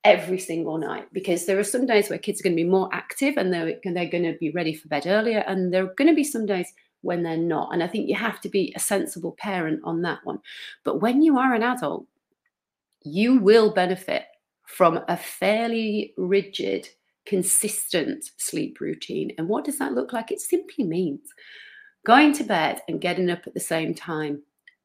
every 0.04 0.40
single 0.40 0.78
night 0.78 1.08
because 1.14 1.46
there 1.46 1.60
are 1.60 1.64
some 1.64 1.86
days 1.86 2.10
where 2.10 2.20
kids 2.20 2.40
are 2.40 2.44
going 2.44 2.56
to 2.56 2.64
be 2.64 2.70
more 2.70 2.90
active 2.92 3.36
and 3.38 3.54
they're, 3.54 3.78
they're 3.84 4.10
going 4.10 4.24
to 4.24 4.38
be 4.40 4.52
ready 4.52 4.74
for 4.74 4.88
bed 4.88 5.06
earlier 5.06 5.44
and 5.48 5.74
there 5.74 5.84
are 5.84 5.94
going 5.98 6.10
to 6.10 6.16
be 6.16 6.24
some 6.24 6.46
days 6.46 6.74
when 7.04 7.24
they're 7.24 7.38
not 7.38 7.74
and 7.74 7.84
i 7.84 7.88
think 7.88 8.10
you 8.10 8.16
have 8.16 8.42
to 8.42 8.50
be 8.50 8.74
a 8.76 8.80
sensible 8.80 9.36
parent 9.38 9.80
on 9.84 10.02
that 10.02 10.20
one 10.24 10.40
but 10.84 11.02
when 11.02 11.22
you 11.22 11.38
are 11.38 11.54
an 11.54 11.64
adult 11.64 12.06
you 13.04 13.38
will 13.38 13.74
benefit 13.74 14.26
from 14.66 15.00
a 15.08 15.18
fairly 15.18 16.14
rigid 16.18 16.90
consistent 17.26 18.32
sleep 18.38 18.80
routine. 18.80 19.32
And 19.38 19.48
what 19.48 19.66
does 19.66 19.78
that 19.80 19.94
look 19.94 20.14
like? 20.14 20.32
It 20.32 20.42
simply 20.42 20.84
means 20.84 21.30
going 22.06 22.34
to 22.34 22.44
bed 22.44 22.82
and 22.88 23.02
getting 23.02 23.30
up 23.30 23.48
at 23.48 23.54
the 23.54 23.60
same 23.60 23.94
time 23.94 24.42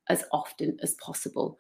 as 0.09 0.25
often 0.33 0.79
as 0.83 0.95
possible, 0.95 1.59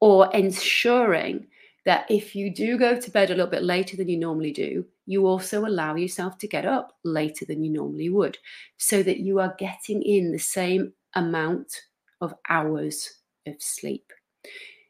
or 0.00 0.32
ensuring 0.34 1.46
that 1.84 2.10
if 2.10 2.34
you 2.34 2.52
do 2.52 2.78
go 2.78 2.98
to 2.98 3.10
bed 3.10 3.30
a 3.30 3.34
little 3.34 3.50
bit 3.50 3.62
later 3.62 3.96
than 3.96 4.08
you 4.08 4.18
normally 4.18 4.52
do, 4.52 4.84
you 5.06 5.26
also 5.26 5.66
allow 5.66 5.94
yourself 5.94 6.38
to 6.38 6.48
get 6.48 6.64
up 6.64 6.96
later 7.04 7.44
than 7.44 7.62
you 7.62 7.70
normally 7.70 8.08
would, 8.08 8.38
so 8.76 9.02
that 9.02 9.18
you 9.18 9.40
are 9.40 9.54
getting 9.58 10.02
in 10.02 10.32
the 10.32 10.38
same 10.38 10.92
amount 11.14 11.80
of 12.20 12.34
hours 12.48 13.20
of 13.46 13.54
sleep. 13.58 14.12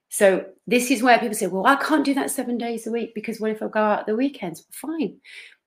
So 0.09 0.47
this 0.67 0.93
is 0.93 1.03
where 1.03 1.19
people 1.19 1.35
say, 1.35 1.49
well, 1.49 1.67
I 1.67 1.75
can't 1.77 2.05
do 2.05 2.15
that 2.15 2.31
seven 2.31 2.57
days 2.57 2.87
a 2.87 2.93
week 2.93 3.17
because 3.17 3.41
what 3.41 3.51
if 3.51 3.61
I 3.63 3.67
go 3.67 3.81
out 3.81 4.01
at 4.01 4.07
the 4.07 4.15
weekends? 4.15 4.65
Fine. 4.71 5.17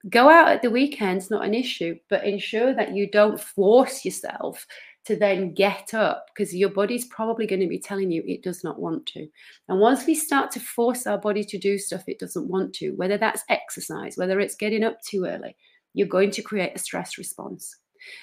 Go 0.08 0.30
out 0.30 0.48
at 0.48 0.62
the 0.62 0.70
weekends, 0.70 1.30
not 1.30 1.44
an 1.44 1.52
issue, 1.52 1.98
but 2.08 2.24
ensure 2.24 2.72
that 2.72 2.94
you 2.94 3.10
don't 3.10 3.38
force 3.38 4.06
yourself 4.06 4.66
to 5.08 5.16
then 5.16 5.54
get 5.54 5.94
up 5.94 6.26
because 6.28 6.54
your 6.54 6.68
body's 6.68 7.06
probably 7.06 7.46
going 7.46 7.62
to 7.62 7.66
be 7.66 7.78
telling 7.78 8.10
you 8.10 8.22
it 8.26 8.42
does 8.42 8.62
not 8.62 8.78
want 8.78 9.06
to. 9.06 9.26
And 9.68 9.80
once 9.80 10.06
we 10.06 10.14
start 10.14 10.50
to 10.52 10.60
force 10.60 11.06
our 11.06 11.16
body 11.16 11.42
to 11.44 11.58
do 11.58 11.78
stuff 11.78 12.04
it 12.06 12.18
doesn't 12.18 12.46
want 12.46 12.74
to, 12.74 12.90
whether 12.90 13.16
that's 13.16 13.42
exercise, 13.48 14.18
whether 14.18 14.38
it's 14.38 14.54
getting 14.54 14.84
up 14.84 15.00
too 15.00 15.24
early, 15.24 15.56
you're 15.94 16.06
going 16.06 16.30
to 16.32 16.42
create 16.42 16.72
a 16.74 16.78
stress 16.78 17.16
response. 17.16 17.74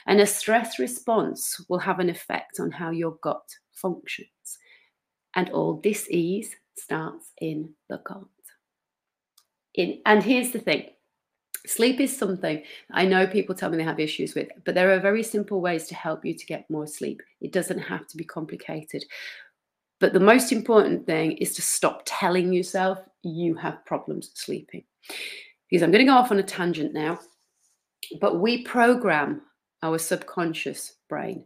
And 0.06 0.22
a 0.22 0.28
stress 0.28 0.78
response 0.78 1.60
will 1.68 1.80
have 1.80 2.00
an 2.00 2.10
effect 2.10 2.60
on 2.60 2.70
how 2.70 2.92
your 2.92 3.18
gut 3.24 3.50
functions. 3.72 4.30
And 5.36 5.50
all 5.50 5.82
this 5.84 6.08
ease 6.12 6.56
starts 6.78 7.32
in 7.42 7.74
the 7.90 7.98
gut. 7.98 8.26
In, 9.74 10.02
and 10.06 10.22
here's 10.22 10.52
the 10.52 10.60
thing 10.60 10.86
sleep 11.68 12.00
is 12.00 12.16
something 12.16 12.64
I 12.92 13.06
know 13.06 13.28
people 13.28 13.56
tell 13.56 13.70
me 13.70 13.78
they 13.78 13.84
have 13.84 14.00
issues 14.00 14.36
with, 14.36 14.50
but 14.64 14.76
there 14.76 14.92
are 14.92 15.00
very 15.00 15.24
simple 15.24 15.62
ways 15.62 15.88
to 15.88 15.96
help 15.96 16.26
you 16.26 16.34
to 16.34 16.46
get 16.46 16.70
more 16.70 16.88
sleep. 16.88 17.22
It 17.42 17.52
doesn't 17.52 17.80
have 17.80 18.08
to 18.08 18.18
be 18.18 18.24
complicated. 18.24 19.04
But 20.00 20.14
the 20.14 20.20
most 20.20 20.52
important 20.52 21.06
thing 21.06 21.34
is 21.34 21.56
to 21.56 21.62
stop 21.62 22.04
telling 22.06 22.52
yourself 22.52 23.00
you 23.24 23.56
have 23.56 23.86
problems 23.86 24.32
sleeping. 24.34 24.84
Because 25.70 25.84
I'm 25.84 25.92
going 25.92 26.06
to 26.06 26.12
go 26.12 26.18
off 26.18 26.32
on 26.32 26.40
a 26.40 26.44
tangent 26.44 26.94
now, 26.94 27.20
but 28.20 28.40
we 28.40 28.64
program 28.64 29.42
our 29.82 29.98
subconscious 29.98 30.98
brain 31.10 31.46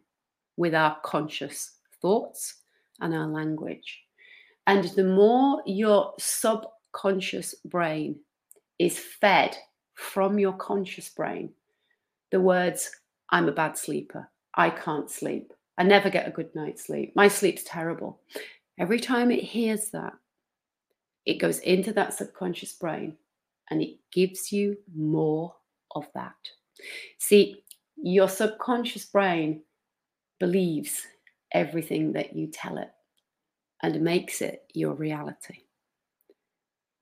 with 0.57 0.75
our 0.75 0.97
conscious 1.03 1.77
thoughts 2.01 2.55
and 2.99 3.13
our 3.13 3.27
language. 3.27 4.01
And 4.67 4.83
the 4.89 5.03
more 5.03 5.63
your 5.65 6.13
subconscious 6.19 7.55
brain 7.65 8.19
is 8.77 8.99
fed 8.99 9.57
from 9.99 10.39
your 10.39 10.53
conscious 10.53 11.09
brain, 11.09 11.49
the 12.31 12.39
words, 12.39 12.89
I'm 13.31 13.49
a 13.49 13.51
bad 13.51 13.77
sleeper, 13.77 14.29
I 14.55 14.69
can't 14.69 15.11
sleep, 15.11 15.53
I 15.77 15.83
never 15.83 16.09
get 16.09 16.27
a 16.27 16.31
good 16.31 16.55
night's 16.55 16.85
sleep, 16.85 17.13
my 17.15 17.27
sleep's 17.27 17.63
terrible. 17.63 18.21
Every 18.79 18.99
time 18.99 19.29
it 19.29 19.43
hears 19.43 19.89
that, 19.89 20.13
it 21.25 21.35
goes 21.35 21.59
into 21.59 21.91
that 21.93 22.13
subconscious 22.13 22.73
brain 22.73 23.17
and 23.69 23.81
it 23.81 23.97
gives 24.13 24.53
you 24.53 24.77
more 24.95 25.53
of 25.93 26.07
that. 26.15 26.33
See, 27.17 27.63
your 27.97 28.29
subconscious 28.29 29.03
brain 29.03 29.63
believes 30.39 31.05
everything 31.51 32.13
that 32.13 32.33
you 32.33 32.47
tell 32.47 32.77
it 32.77 32.91
and 33.83 34.01
makes 34.01 34.41
it 34.41 34.63
your 34.73 34.93
reality. 34.93 35.63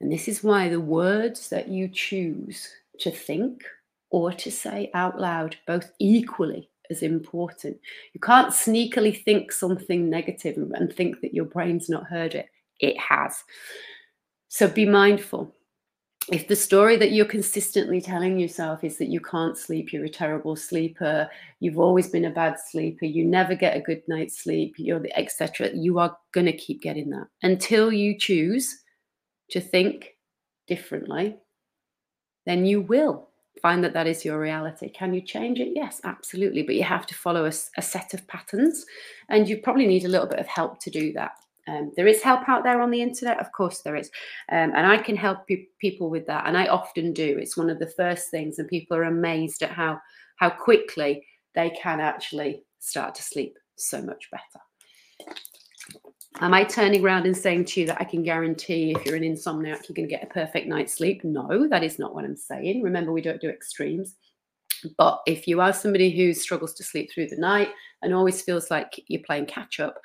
And 0.01 0.11
this 0.11 0.27
is 0.27 0.43
why 0.43 0.67
the 0.67 0.81
words 0.81 1.49
that 1.49 1.67
you 1.67 1.87
choose 1.87 2.67
to 2.99 3.11
think 3.11 3.63
or 4.09 4.31
to 4.33 4.51
say 4.51 4.89
out 4.93 5.19
loud, 5.19 5.55
both 5.65 5.91
equally 5.99 6.69
as 6.89 7.03
important. 7.03 7.77
You 8.13 8.19
can't 8.19 8.53
sneakily 8.53 9.23
think 9.23 9.51
something 9.51 10.09
negative 10.09 10.57
and 10.57 10.93
think 10.93 11.21
that 11.21 11.33
your 11.33 11.45
brain's 11.45 11.89
not 11.89 12.07
heard 12.07 12.35
it. 12.35 12.47
It 12.79 12.97
has. 12.99 13.43
So 14.47 14.67
be 14.67 14.85
mindful 14.85 15.53
if 16.31 16.49
the 16.49 16.55
story 16.55 16.97
that 16.97 17.13
you're 17.13 17.25
consistently 17.25 18.01
telling 18.01 18.37
yourself 18.37 18.83
is 18.83 18.97
that 18.97 19.07
you 19.07 19.21
can't 19.21 19.57
sleep, 19.57 19.93
you're 19.93 20.05
a 20.05 20.09
terrible 20.09 20.57
sleeper, 20.57 21.29
you've 21.61 21.79
always 21.79 22.09
been 22.09 22.25
a 22.25 22.29
bad 22.29 22.57
sleeper, 22.59 23.05
you 23.05 23.23
never 23.23 23.55
get 23.55 23.77
a 23.77 23.81
good 23.81 24.01
night's 24.07 24.43
sleep, 24.43 24.75
you're 24.77 24.99
the 24.99 25.17
etc., 25.17 25.69
you 25.73 25.99
are 25.99 26.17
going 26.33 26.45
to 26.45 26.57
keep 26.57 26.81
getting 26.81 27.09
that 27.11 27.27
until 27.43 27.93
you 27.93 28.17
choose 28.17 28.83
to 29.51 29.61
think 29.61 30.17
differently. 30.67 31.37
Then 32.47 32.65
you 32.65 32.81
will 32.81 33.27
find 33.61 33.83
that 33.83 33.93
that 33.93 34.07
is 34.07 34.23
your 34.23 34.39
reality. 34.39 34.89
Can 34.89 35.13
you 35.13 35.21
change 35.21 35.59
it? 35.59 35.73
Yes, 35.75 35.99
absolutely. 36.05 36.63
But 36.63 36.75
you 36.75 36.83
have 36.83 37.05
to 37.07 37.13
follow 37.13 37.43
a, 37.43 37.51
a 37.77 37.81
set 37.81 38.13
of 38.13 38.25
patterns, 38.27 38.85
and 39.29 39.49
you 39.49 39.57
probably 39.57 39.85
need 39.85 40.05
a 40.05 40.07
little 40.07 40.27
bit 40.27 40.39
of 40.39 40.47
help 40.47 40.79
to 40.79 40.89
do 40.89 41.11
that. 41.13 41.33
Um, 41.67 41.91
there 41.97 42.07
is 42.07 42.21
help 42.21 42.47
out 42.47 42.63
there 42.63 42.79
on 42.79 42.91
the 42.91 43.01
internet, 43.01 43.41
of 43.41 43.51
course 43.51 43.81
there 43.81 43.97
is, 43.97 44.09
um, 44.49 44.71
and 44.73 44.87
I 44.87 44.97
can 44.97 45.17
help 45.17 45.45
pe- 45.47 45.65
people 45.81 46.09
with 46.09 46.25
that, 46.27 46.47
and 46.47 46.57
I 46.57 46.67
often 46.67 47.11
do. 47.11 47.37
It's 47.37 47.57
one 47.57 47.69
of 47.69 47.79
the 47.79 47.93
first 47.97 48.31
things, 48.31 48.57
and 48.57 48.69
people 48.69 48.95
are 48.95 49.03
amazed 49.03 49.61
at 49.63 49.71
how 49.71 49.99
how 50.37 50.49
quickly 50.49 51.27
they 51.55 51.71
can 51.71 51.99
actually 51.99 52.63
start 52.79 53.15
to 53.15 53.21
sleep 53.21 53.57
so 53.75 54.01
much 54.01 54.29
better. 54.31 54.61
Am 56.39 56.53
I 56.53 56.63
turning 56.63 57.03
around 57.03 57.25
and 57.25 57.35
saying 57.35 57.65
to 57.65 57.81
you 57.81 57.87
that 57.87 57.99
I 57.99 58.03
can 58.03 58.21
guarantee 58.21 58.91
if 58.91 59.03
you're 59.05 59.15
an 59.15 59.23
insomniac, 59.23 59.87
you're 59.89 59.95
going 59.95 60.07
to 60.07 60.13
get 60.13 60.23
a 60.23 60.27
perfect 60.27 60.67
night's 60.67 60.93
sleep? 60.93 61.23
No, 61.23 61.67
that 61.67 61.83
is 61.83 61.97
not 61.97 62.13
what 62.13 62.25
I'm 62.25 62.35
saying. 62.35 62.83
Remember, 62.83 63.11
we 63.11 63.21
don't 63.21 63.41
do 63.41 63.49
extremes. 63.49 64.15
But 64.99 65.21
if 65.25 65.47
you 65.47 65.61
are 65.61 65.73
somebody 65.73 66.11
who 66.11 66.35
struggles 66.35 66.75
to 66.75 66.83
sleep 66.83 67.11
through 67.11 67.29
the 67.29 67.37
night 67.37 67.69
and 68.03 68.13
always 68.13 68.43
feels 68.43 68.69
like 68.69 69.01
you're 69.07 69.23
playing 69.23 69.47
catch 69.47 69.79
up, 69.79 69.99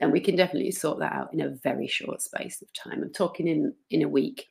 then 0.00 0.10
we 0.10 0.18
can 0.18 0.34
definitely 0.34 0.72
sort 0.72 0.98
that 0.98 1.12
out 1.12 1.32
in 1.32 1.40
a 1.40 1.50
very 1.62 1.86
short 1.86 2.20
space 2.20 2.60
of 2.60 2.72
time. 2.72 3.04
I'm 3.04 3.12
talking 3.12 3.46
in 3.46 3.72
in 3.90 4.02
a 4.02 4.08
week, 4.08 4.48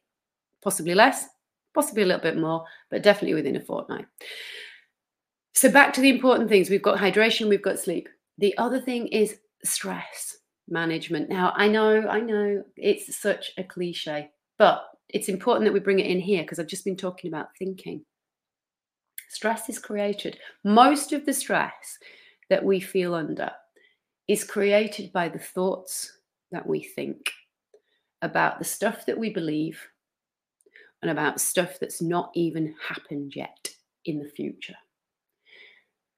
possibly 0.63 0.95
less, 0.95 1.25
possibly 1.73 2.03
a 2.03 2.05
little 2.05 2.21
bit 2.21 2.37
more, 2.37 2.63
but 2.89 3.03
definitely 3.03 3.35
within 3.35 3.57
a 3.57 3.61
fortnight. 3.61 4.05
So 5.53 5.69
back 5.69 5.91
to 5.93 6.01
the 6.01 6.09
important 6.09 6.47
things. 6.47 6.69
We've 6.69 6.81
got 6.81 6.97
hydration, 6.97 7.49
we've 7.49 7.61
got 7.61 7.77
sleep. 7.77 8.07
The 8.37 8.57
other 8.57 8.79
thing 8.79 9.07
is 9.07 9.37
stress 9.65 10.37
management. 10.69 11.29
Now, 11.29 11.53
I 11.55 11.67
know, 11.67 12.07
I 12.07 12.19
know 12.19 12.63
it's 12.75 13.15
such 13.17 13.51
a 13.57 13.63
cliche, 13.63 14.29
but 14.57 14.85
it's 15.09 15.29
important 15.29 15.65
that 15.65 15.73
we 15.73 15.79
bring 15.79 15.99
it 15.99 16.07
in 16.07 16.19
here 16.19 16.43
because 16.43 16.59
I've 16.59 16.67
just 16.67 16.85
been 16.85 16.97
talking 16.97 17.29
about 17.29 17.49
thinking. 17.57 18.03
Stress 19.29 19.69
is 19.69 19.79
created. 19.79 20.37
Most 20.63 21.13
of 21.13 21.25
the 21.25 21.33
stress 21.33 21.97
that 22.49 22.63
we 22.63 22.79
feel 22.79 23.13
under 23.13 23.51
is 24.27 24.43
created 24.43 25.11
by 25.11 25.29
the 25.29 25.39
thoughts 25.39 26.19
that 26.51 26.65
we 26.65 26.81
think 26.81 27.31
about 28.21 28.59
the 28.59 28.65
stuff 28.65 29.05
that 29.05 29.17
we 29.17 29.29
believe 29.29 29.79
and 31.01 31.11
about 31.11 31.39
stuff 31.39 31.77
that's 31.79 32.01
not 32.01 32.31
even 32.33 32.73
happened 32.87 33.33
yet 33.35 33.69
in 34.05 34.19
the 34.19 34.29
future. 34.29 34.75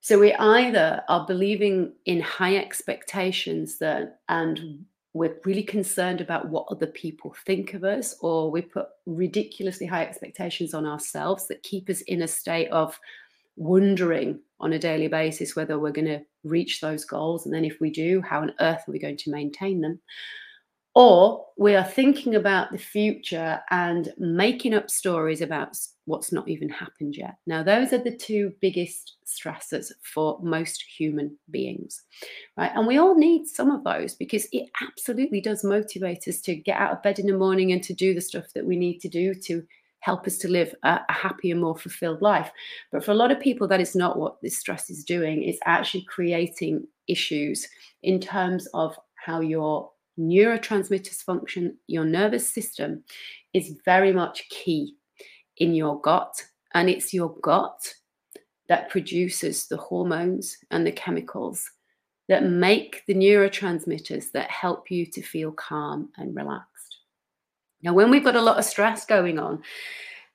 So 0.07 0.17
we 0.17 0.33
either 0.35 1.03
are 1.09 1.25
believing 1.27 1.91
in 2.05 2.21
high 2.21 2.55
expectations 2.55 3.77
that 3.79 4.21
and 4.29 4.85
we're 5.11 5.35
really 5.43 5.63
concerned 5.63 6.21
about 6.21 6.47
what 6.47 6.65
other 6.71 6.87
people 6.87 7.35
think 7.45 7.73
of 7.73 7.83
us, 7.83 8.15
or 8.21 8.49
we 8.49 8.61
put 8.61 8.87
ridiculously 9.05 9.85
high 9.85 10.03
expectations 10.03 10.73
on 10.73 10.85
ourselves 10.85 11.49
that 11.49 11.61
keep 11.63 11.89
us 11.89 11.99
in 12.03 12.21
a 12.21 12.27
state 12.29 12.69
of 12.69 12.97
wondering 13.57 14.39
on 14.61 14.71
a 14.71 14.79
daily 14.79 15.09
basis 15.09 15.57
whether 15.57 15.77
we're 15.77 15.91
going 15.91 16.07
to 16.07 16.21
reach 16.45 16.79
those 16.79 17.03
goals. 17.03 17.45
And 17.45 17.53
then 17.53 17.65
if 17.65 17.81
we 17.81 17.89
do, 17.89 18.21
how 18.21 18.39
on 18.43 18.53
earth 18.61 18.87
are 18.87 18.93
we 18.93 18.99
going 18.99 19.17
to 19.17 19.29
maintain 19.29 19.81
them? 19.81 19.99
Or 20.99 21.45
we 21.57 21.75
are 21.75 21.83
thinking 21.83 22.33
about 22.33 22.71
the 22.71 22.79
future 22.79 23.61
and 23.69 24.11
making 24.17 24.73
up 24.73 24.89
stories 24.89 25.41
about 25.41 25.77
what's 26.05 26.31
not 26.31 26.49
even 26.49 26.69
happened 26.69 27.15
yet. 27.15 27.35
Now, 27.45 27.61
those 27.61 27.93
are 27.93 27.99
the 27.99 28.17
two 28.17 28.53
biggest 28.61 29.17
stressors 29.23 29.91
for 30.01 30.39
most 30.41 30.83
human 30.97 31.37
beings, 31.51 32.01
right? 32.57 32.71
And 32.73 32.87
we 32.87 32.97
all 32.97 33.15
need 33.15 33.45
some 33.45 33.69
of 33.69 33.83
those 33.83 34.15
because 34.15 34.47
it 34.51 34.71
absolutely 34.81 35.39
does 35.39 35.63
motivate 35.63 36.27
us 36.27 36.41
to 36.41 36.55
get 36.55 36.79
out 36.79 36.93
of 36.93 37.03
bed 37.03 37.19
in 37.19 37.27
the 37.27 37.37
morning 37.37 37.71
and 37.71 37.83
to 37.83 37.93
do 37.93 38.15
the 38.15 38.19
stuff 38.19 38.45
that 38.55 38.65
we 38.65 38.75
need 38.75 38.97
to 39.01 39.07
do 39.07 39.35
to 39.35 39.61
help 39.99 40.25
us 40.25 40.39
to 40.39 40.47
live 40.47 40.73
a, 40.81 40.99
a 41.07 41.13
happier, 41.13 41.53
more 41.55 41.77
fulfilled 41.77 42.23
life. 42.23 42.49
But 42.91 43.05
for 43.05 43.11
a 43.11 43.21
lot 43.21 43.31
of 43.31 43.39
people, 43.39 43.67
that 43.67 43.81
is 43.81 43.95
not 43.95 44.17
what 44.17 44.41
this 44.41 44.57
stress 44.57 44.89
is 44.89 45.03
doing. 45.03 45.43
It's 45.43 45.59
actually 45.63 46.05
creating 46.05 46.87
issues 47.07 47.67
in 48.01 48.19
terms 48.19 48.67
of 48.73 48.97
how 49.23 49.41
your 49.41 49.91
neurotransmitters 50.19 51.23
function, 51.23 51.77
your 51.87 52.05
nervous 52.05 52.47
system 52.47 53.03
is 53.53 53.79
very 53.85 54.11
much 54.11 54.47
key 54.49 54.95
in 55.57 55.73
your 55.73 55.99
gut. 56.01 56.43
And 56.73 56.89
it's 56.89 57.13
your 57.13 57.35
gut 57.41 57.93
that 58.69 58.89
produces 58.89 59.67
the 59.67 59.77
hormones 59.77 60.57
and 60.71 60.85
the 60.85 60.91
chemicals 60.91 61.69
that 62.27 62.43
make 62.43 63.03
the 63.07 63.15
neurotransmitters 63.15 64.31
that 64.33 64.51
help 64.51 64.91
you 64.91 65.05
to 65.05 65.21
feel 65.21 65.51
calm 65.51 66.09
and 66.17 66.35
relaxed. 66.35 66.97
Now, 67.81 67.93
when 67.93 68.09
we've 68.09 68.23
got 68.23 68.35
a 68.35 68.41
lot 68.41 68.57
of 68.57 68.65
stress 68.65 69.05
going 69.05 69.39
on, 69.39 69.63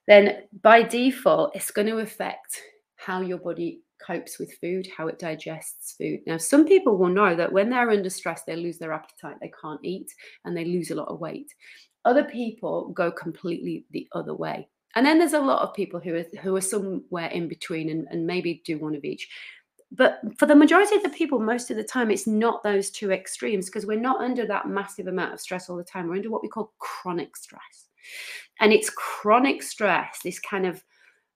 then 0.06 0.44
by 0.62 0.82
default, 0.82 1.54
it's 1.54 1.70
going 1.70 1.88
to 1.88 1.98
affect 1.98 2.62
how 2.96 3.20
your 3.20 3.38
body 3.38 3.82
copes 4.06 4.38
with 4.38 4.52
food, 4.60 4.88
how 4.96 5.08
it 5.08 5.18
digests 5.18 5.94
food. 5.96 6.20
Now, 6.26 6.36
some 6.36 6.66
people 6.66 6.96
will 6.96 7.08
know 7.08 7.34
that 7.34 7.52
when 7.52 7.70
they're 7.70 7.90
under 7.90 8.10
stress, 8.10 8.42
they 8.42 8.56
lose 8.56 8.78
their 8.78 8.92
appetite, 8.92 9.36
they 9.40 9.52
can't 9.60 9.80
eat, 9.82 10.10
and 10.44 10.56
they 10.56 10.64
lose 10.64 10.90
a 10.90 10.94
lot 10.94 11.08
of 11.08 11.20
weight. 11.20 11.52
Other 12.04 12.24
people 12.24 12.88
go 12.90 13.10
completely 13.10 13.84
the 13.90 14.08
other 14.12 14.34
way. 14.34 14.68
And 14.94 15.06
then 15.06 15.18
there's 15.18 15.32
a 15.32 15.40
lot 15.40 15.62
of 15.62 15.74
people 15.74 16.00
who 16.00 16.14
are 16.16 16.24
who 16.42 16.54
are 16.56 16.60
somewhere 16.60 17.28
in 17.28 17.48
between 17.48 17.88
and, 17.88 18.06
and 18.10 18.26
maybe 18.26 18.62
do 18.64 18.78
one 18.78 18.94
of 18.94 19.04
each. 19.04 19.28
But 19.90 20.20
for 20.38 20.46
the 20.46 20.56
majority 20.56 20.96
of 20.96 21.02
the 21.02 21.10
people, 21.10 21.38
most 21.38 21.70
of 21.70 21.76
the 21.76 21.84
time, 21.84 22.10
it's 22.10 22.26
not 22.26 22.62
those 22.62 22.90
two 22.90 23.12
extremes 23.12 23.66
because 23.66 23.86
we're 23.86 24.00
not 24.00 24.20
under 24.22 24.46
that 24.46 24.68
massive 24.68 25.06
amount 25.06 25.34
of 25.34 25.40
stress 25.40 25.68
all 25.68 25.76
the 25.76 25.84
time. 25.84 26.08
We're 26.08 26.16
under 26.16 26.30
what 26.30 26.42
we 26.42 26.48
call 26.48 26.72
chronic 26.78 27.36
stress. 27.36 27.88
And 28.60 28.72
it's 28.72 28.90
chronic 28.90 29.62
stress, 29.62 30.20
this 30.24 30.38
kind 30.38 30.66
of 30.66 30.82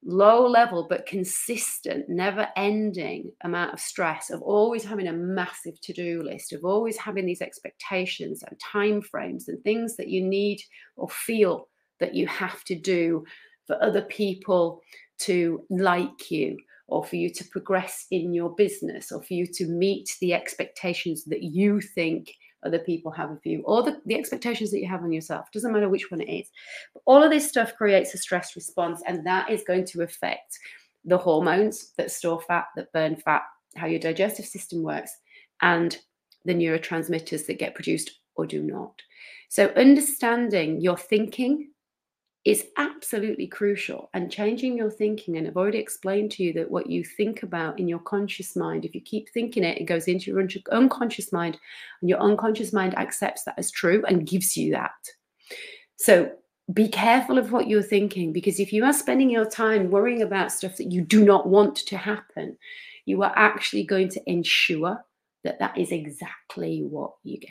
low 0.06 0.46
level 0.46 0.86
but 0.88 1.04
consistent, 1.04 2.08
never 2.08 2.48
ending 2.56 3.32
amount 3.42 3.72
of 3.72 3.80
stress, 3.80 4.30
of 4.30 4.40
always 4.40 4.84
having 4.84 5.08
a 5.08 5.12
massive 5.12 5.80
to 5.80 5.92
do 5.92 6.22
list, 6.22 6.52
of 6.52 6.64
always 6.64 6.96
having 6.96 7.26
these 7.26 7.42
expectations 7.42 8.42
and 8.42 8.58
time 8.60 9.02
frames 9.02 9.48
and 9.48 9.62
things 9.62 9.96
that 9.96 10.08
you 10.08 10.22
need 10.22 10.60
or 10.96 11.08
feel 11.10 11.68
that 11.98 12.14
you 12.14 12.26
have 12.26 12.62
to 12.64 12.78
do 12.78 13.24
for 13.66 13.82
other 13.82 14.02
people 14.02 14.80
to 15.18 15.64
like 15.70 16.30
you 16.30 16.56
or 16.88 17.04
for 17.04 17.16
you 17.16 17.32
to 17.32 17.44
progress 17.46 18.06
in 18.10 18.32
your 18.32 18.54
business 18.54 19.10
or 19.10 19.22
for 19.22 19.34
you 19.34 19.46
to 19.46 19.66
meet 19.66 20.16
the 20.20 20.32
expectations 20.32 21.24
that 21.24 21.42
you 21.42 21.80
think 21.80 22.32
other 22.66 22.78
people 22.78 23.10
have 23.12 23.30
of 23.30 23.40
you 23.44 23.62
or 23.64 23.82
the, 23.82 24.00
the 24.06 24.18
expectations 24.18 24.70
that 24.70 24.80
you 24.80 24.88
have 24.88 25.02
on 25.02 25.12
yourself. 25.12 25.50
Doesn't 25.52 25.72
matter 25.72 25.88
which 25.88 26.10
one 26.10 26.20
it 26.20 26.28
is. 26.28 26.48
But 26.92 27.02
all 27.06 27.22
of 27.22 27.30
this 27.30 27.48
stuff 27.48 27.74
creates 27.76 28.14
a 28.14 28.18
stress 28.18 28.56
response, 28.56 29.02
and 29.06 29.26
that 29.26 29.50
is 29.50 29.62
going 29.66 29.86
to 29.86 30.02
affect 30.02 30.58
the 31.04 31.18
hormones 31.18 31.92
that 31.96 32.10
store 32.10 32.40
fat, 32.40 32.66
that 32.76 32.92
burn 32.92 33.16
fat, 33.16 33.42
how 33.76 33.86
your 33.86 34.00
digestive 34.00 34.46
system 34.46 34.82
works, 34.82 35.12
and 35.62 35.98
the 36.44 36.54
neurotransmitters 36.54 37.46
that 37.46 37.58
get 37.58 37.74
produced 37.74 38.10
or 38.34 38.46
do 38.46 38.62
not. 38.62 39.00
So, 39.48 39.68
understanding 39.76 40.80
your 40.80 40.96
thinking 40.96 41.70
is 42.46 42.66
absolutely 42.76 43.48
crucial. 43.48 44.08
And 44.14 44.30
changing 44.30 44.76
your 44.76 44.90
thinking, 44.90 45.36
and 45.36 45.48
I've 45.48 45.56
already 45.56 45.78
explained 45.78 46.30
to 46.32 46.44
you 46.44 46.52
that 46.52 46.70
what 46.70 46.88
you 46.88 47.02
think 47.02 47.42
about 47.42 47.80
in 47.80 47.88
your 47.88 47.98
conscious 47.98 48.54
mind, 48.54 48.84
if 48.84 48.94
you 48.94 49.00
keep 49.00 49.28
thinking 49.30 49.64
it, 49.64 49.78
it 49.78 49.84
goes 49.84 50.06
into 50.06 50.30
your 50.30 50.48
unconscious 50.70 51.32
mind, 51.32 51.58
and 52.00 52.08
your 52.08 52.20
unconscious 52.20 52.72
mind 52.72 52.96
accepts 52.96 53.42
that 53.44 53.58
as 53.58 53.72
true 53.72 54.04
and 54.06 54.28
gives 54.28 54.56
you 54.56 54.70
that. 54.70 54.92
So 55.96 56.30
be 56.72 56.86
careful 56.86 57.36
of 57.36 57.50
what 57.50 57.66
you're 57.66 57.82
thinking 57.82 58.32
because 58.32 58.60
if 58.60 58.72
you 58.72 58.84
are 58.84 58.92
spending 58.92 59.30
your 59.30 59.48
time 59.48 59.90
worrying 59.90 60.22
about 60.22 60.52
stuff 60.52 60.76
that 60.76 60.92
you 60.92 61.02
do 61.02 61.24
not 61.24 61.48
want 61.48 61.76
to 61.76 61.96
happen, 61.96 62.56
you 63.06 63.22
are 63.22 63.32
actually 63.34 63.84
going 63.84 64.08
to 64.10 64.30
ensure 64.30 65.04
that 65.42 65.58
that 65.58 65.76
is 65.76 65.90
exactly 65.90 66.82
what 66.82 67.12
you 67.24 67.38
get. 67.38 67.50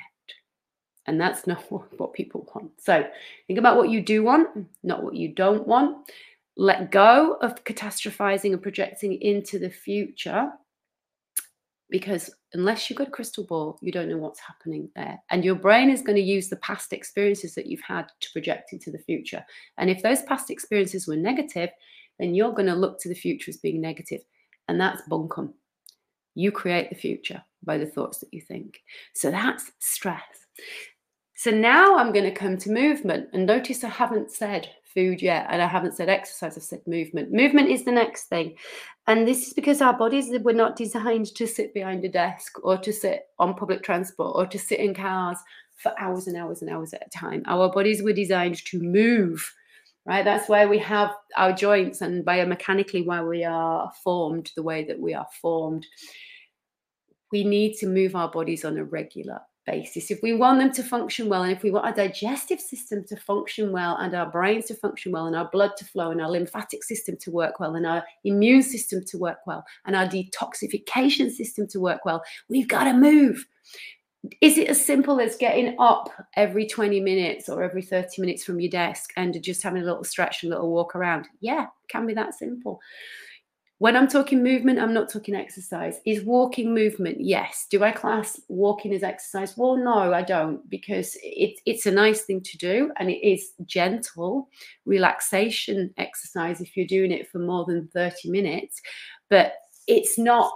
And 1.08 1.20
that's 1.20 1.48
not 1.48 1.64
what 1.98 2.14
people 2.14 2.50
want. 2.54 2.72
So 2.80 3.06
think 3.48 3.60
about 3.60 3.78
what 3.78 3.90
you 3.90 4.02
do 4.02 4.24
want, 4.24 4.68
not 4.84 5.04
what 5.04 5.16
you 5.16 5.30
don't 5.30 5.68
want. 5.68 6.10
Let 6.58 6.92
go 6.92 7.38
of 7.42 7.64
catastrophizing 7.64 8.54
and 8.54 8.62
projecting 8.62 9.22
into 9.22 9.60
the 9.60 9.70
future 9.70 10.52
because 11.90 12.34
unless 12.54 12.90
you've 12.90 12.98
got 12.98 13.10
a 13.10 13.12
crystal 13.12 13.44
ball, 13.44 13.78
you 13.82 13.92
don't 13.92 14.10
know 14.10 14.18
what's 14.18 14.40
happening 14.40 14.90
there. 14.96 15.20
And 15.30 15.46
your 15.46 15.56
brain 15.56 15.90
is 15.90 16.02
going 16.02 16.16
to 16.16 16.22
use 16.22 16.50
the 16.50 16.56
past 16.58 16.94
experiences 16.94 17.54
that 17.56 17.68
you've 17.68 17.82
had 17.82 18.08
to 18.22 18.32
project 18.32 18.74
into 18.74 18.92
the 18.92 19.00
future. 19.00 19.46
And 19.78 19.90
if 19.90 20.02
those 20.02 20.24
past 20.24 20.50
experiences 20.50 21.08
were 21.08 21.16
negative, 21.16 21.70
then 22.20 22.34
you're 22.34 22.54
going 22.54 22.68
to 22.68 22.76
look 22.76 23.00
to 23.02 23.10
the 23.10 23.16
future 23.16 23.50
as 23.50 23.58
being 23.58 23.82
negative. 23.82 24.22
And 24.68 24.80
that's 24.80 25.08
bunkum. 25.10 25.54
You 26.34 26.52
create 26.52 26.90
the 26.90 26.96
future 26.96 27.44
by 27.64 27.78
the 27.78 27.86
thoughts 27.86 28.20
that 28.20 28.34
you 28.34 28.42
think. 28.42 28.82
So 29.14 29.30
that's 29.32 29.72
stress. 29.80 30.24
So 31.38 31.52
now 31.52 31.98
I'm 31.98 32.14
going 32.14 32.26
to 32.26 32.32
come 32.32 32.58
to 32.58 32.72
movement. 32.72 33.30
And 33.34 33.46
notice 33.46 33.84
I 33.84 33.90
haven't 33.90 34.32
said 34.32 34.70
food 34.94 35.22
yet, 35.22 35.48
and 35.50 35.62
I 35.62 35.68
haven't 35.68 35.94
said 35.94 36.08
exercise, 36.08 36.58
I've 36.58 36.64
said 36.64 36.82
movement. 36.88 37.34
Movement 37.34 37.70
is 37.70 37.84
the 37.84 37.92
next 37.92 38.24
thing. 38.26 38.56
And 39.08 39.28
this 39.28 39.46
is 39.48 39.54
because 39.54 39.82
our 39.82 39.96
bodies 39.96 40.32
were 40.42 40.54
not 40.54 40.78
designed 40.78 41.36
to 41.36 41.46
sit 41.46 41.74
behind 41.74 42.06
a 42.06 42.10
desk 42.10 42.58
or 42.64 42.78
to 42.78 42.94
sit 42.94 43.24
on 43.38 43.54
public 43.54 43.84
transport 43.84 44.34
or 44.36 44.48
to 44.48 44.58
sit 44.58 44.80
in 44.80 44.94
cars 44.94 45.38
for 45.76 45.94
hours 46.00 46.28
and 46.28 46.38
hours 46.38 46.62
and 46.62 46.72
hours 46.72 46.94
at 46.94 47.06
a 47.06 47.10
time. 47.10 47.44
Our 47.48 47.70
bodies 47.70 48.02
were 48.02 48.14
designed 48.14 48.64
to 48.68 48.80
move, 48.82 49.54
right? 50.06 50.24
That's 50.24 50.48
why 50.48 50.66
we 50.66 50.80
have 50.80 51.12
our 51.36 51.52
joints 51.52 52.00
and 52.00 52.26
biomechanically 52.26 53.06
why 53.06 53.22
we 53.22 53.44
are 53.44 53.92
formed 54.06 54.52
the 54.56 54.64
way 54.64 54.86
that 54.86 55.00
we 55.00 55.14
are 55.14 55.28
formed. 55.42 55.86
We 57.34 57.44
need 57.44 57.76
to 57.80 57.88
move 57.88 58.16
our 58.16 58.32
bodies 58.32 58.64
on 58.64 58.78
a 58.78 58.86
regular 58.86 59.42
basis. 59.66 60.12
If 60.12 60.22
we 60.22 60.34
want 60.34 60.60
them 60.60 60.72
to 60.74 60.84
function 60.84 61.30
well, 61.30 61.44
and 61.44 61.52
if 61.52 61.64
we 61.64 61.72
want 61.72 61.86
our 61.86 61.94
digestive 61.94 62.60
system 62.60 63.04
to 63.06 63.16
function 63.16 63.72
well, 63.72 63.98
and 63.98 64.14
our 64.14 64.30
brains 64.30 64.66
to 64.66 64.76
function 64.76 65.12
well, 65.12 65.26
and 65.26 65.36
our 65.36 65.50
blood 65.50 65.72
to 65.78 65.86
flow, 65.86 66.12
and 66.12 66.22
our 66.22 66.30
lymphatic 66.30 66.84
system 66.84 67.18
to 67.22 67.32
work 67.32 67.60
well, 67.60 67.76
and 67.76 67.86
our 67.86 68.04
immune 68.24 68.64
system 68.64 69.04
to 69.06 69.18
work 69.18 69.40
well, 69.46 69.64
and 69.86 69.96
our 69.96 70.06
detoxification 70.06 71.32
system 71.32 71.68
to 71.68 71.80
work 71.80 72.06
well, 72.06 72.24
we've 72.50 72.68
got 72.68 72.86
to 72.86 72.94
move. 72.94 73.46
Is 74.42 74.58
it 74.58 74.70
as 74.70 74.84
simple 74.84 75.20
as 75.20 75.36
getting 75.36 75.76
up 75.80 76.10
every 76.36 76.66
20 76.66 77.00
minutes 77.00 77.48
or 77.48 77.62
every 77.64 77.82
30 77.82 78.22
minutes 78.22 78.44
from 78.44 78.60
your 78.60 78.72
desk 78.72 79.12
and 79.18 79.42
just 79.44 79.62
having 79.62 79.84
a 79.84 79.86
little 79.86 80.04
stretch 80.04 80.42
and 80.44 80.52
a 80.52 80.56
little 80.56 80.72
walk 80.72 80.96
around? 80.96 81.28
Yeah, 81.42 81.68
can 81.90 82.08
be 82.08 82.14
that 82.16 82.34
simple. 82.34 82.80
When 83.80 83.98
I'm 83.98 84.08
talking 84.08 84.42
movement, 84.42 84.80
I'm 84.80 84.94
not 84.94 85.10
talking 85.10 85.36
exercise. 85.36 86.00
Is 86.06 86.24
walking 86.24 86.74
movement? 86.74 87.18
Yes. 87.20 87.68
Do 87.70 87.84
I 87.84 87.92
class 87.92 88.40
walking 88.48 88.94
as 88.94 89.04
exercise? 89.04 89.58
Well, 89.58 89.76
no, 89.76 90.14
I 90.14 90.22
don't, 90.22 90.68
because 90.70 91.18
it, 91.22 91.60
it's 91.66 91.86
a 91.86 91.92
nice 91.92 92.22
thing 92.22 92.42
to 92.42 92.58
do 92.58 92.92
and 92.98 93.10
it 93.10 93.26
is 93.26 93.52
gentle 93.66 94.48
relaxation 94.86 95.94
exercise 95.98 96.62
if 96.62 96.78
you're 96.78 96.88
doing 96.88 97.12
it 97.12 97.30
for 97.30 97.40
more 97.40 97.66
than 97.66 97.90
30 97.94 98.30
minutes. 98.30 98.82
But 99.30 99.56
it's 99.88 100.18
not 100.18 100.54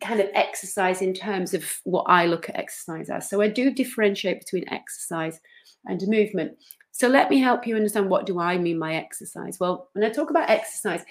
kind 0.00 0.20
of 0.20 0.28
exercise 0.34 1.02
in 1.02 1.14
terms 1.14 1.54
of 1.54 1.64
what 1.82 2.04
I 2.08 2.26
look 2.26 2.48
at 2.48 2.56
exercise 2.56 3.10
as. 3.10 3.28
So 3.28 3.40
I 3.40 3.48
do 3.48 3.72
differentiate 3.72 4.38
between 4.38 4.68
exercise 4.68 5.40
and 5.86 6.00
movement. 6.06 6.52
So 6.92 7.08
let 7.08 7.28
me 7.28 7.40
help 7.40 7.66
you 7.66 7.74
understand 7.74 8.08
what 8.08 8.26
do 8.26 8.38
I 8.38 8.58
mean 8.58 8.78
by 8.78 8.94
exercise? 8.94 9.58
Well, 9.58 9.88
when 9.94 10.04
I 10.04 10.10
talk 10.10 10.30
about 10.30 10.50
exercise, 10.50 11.02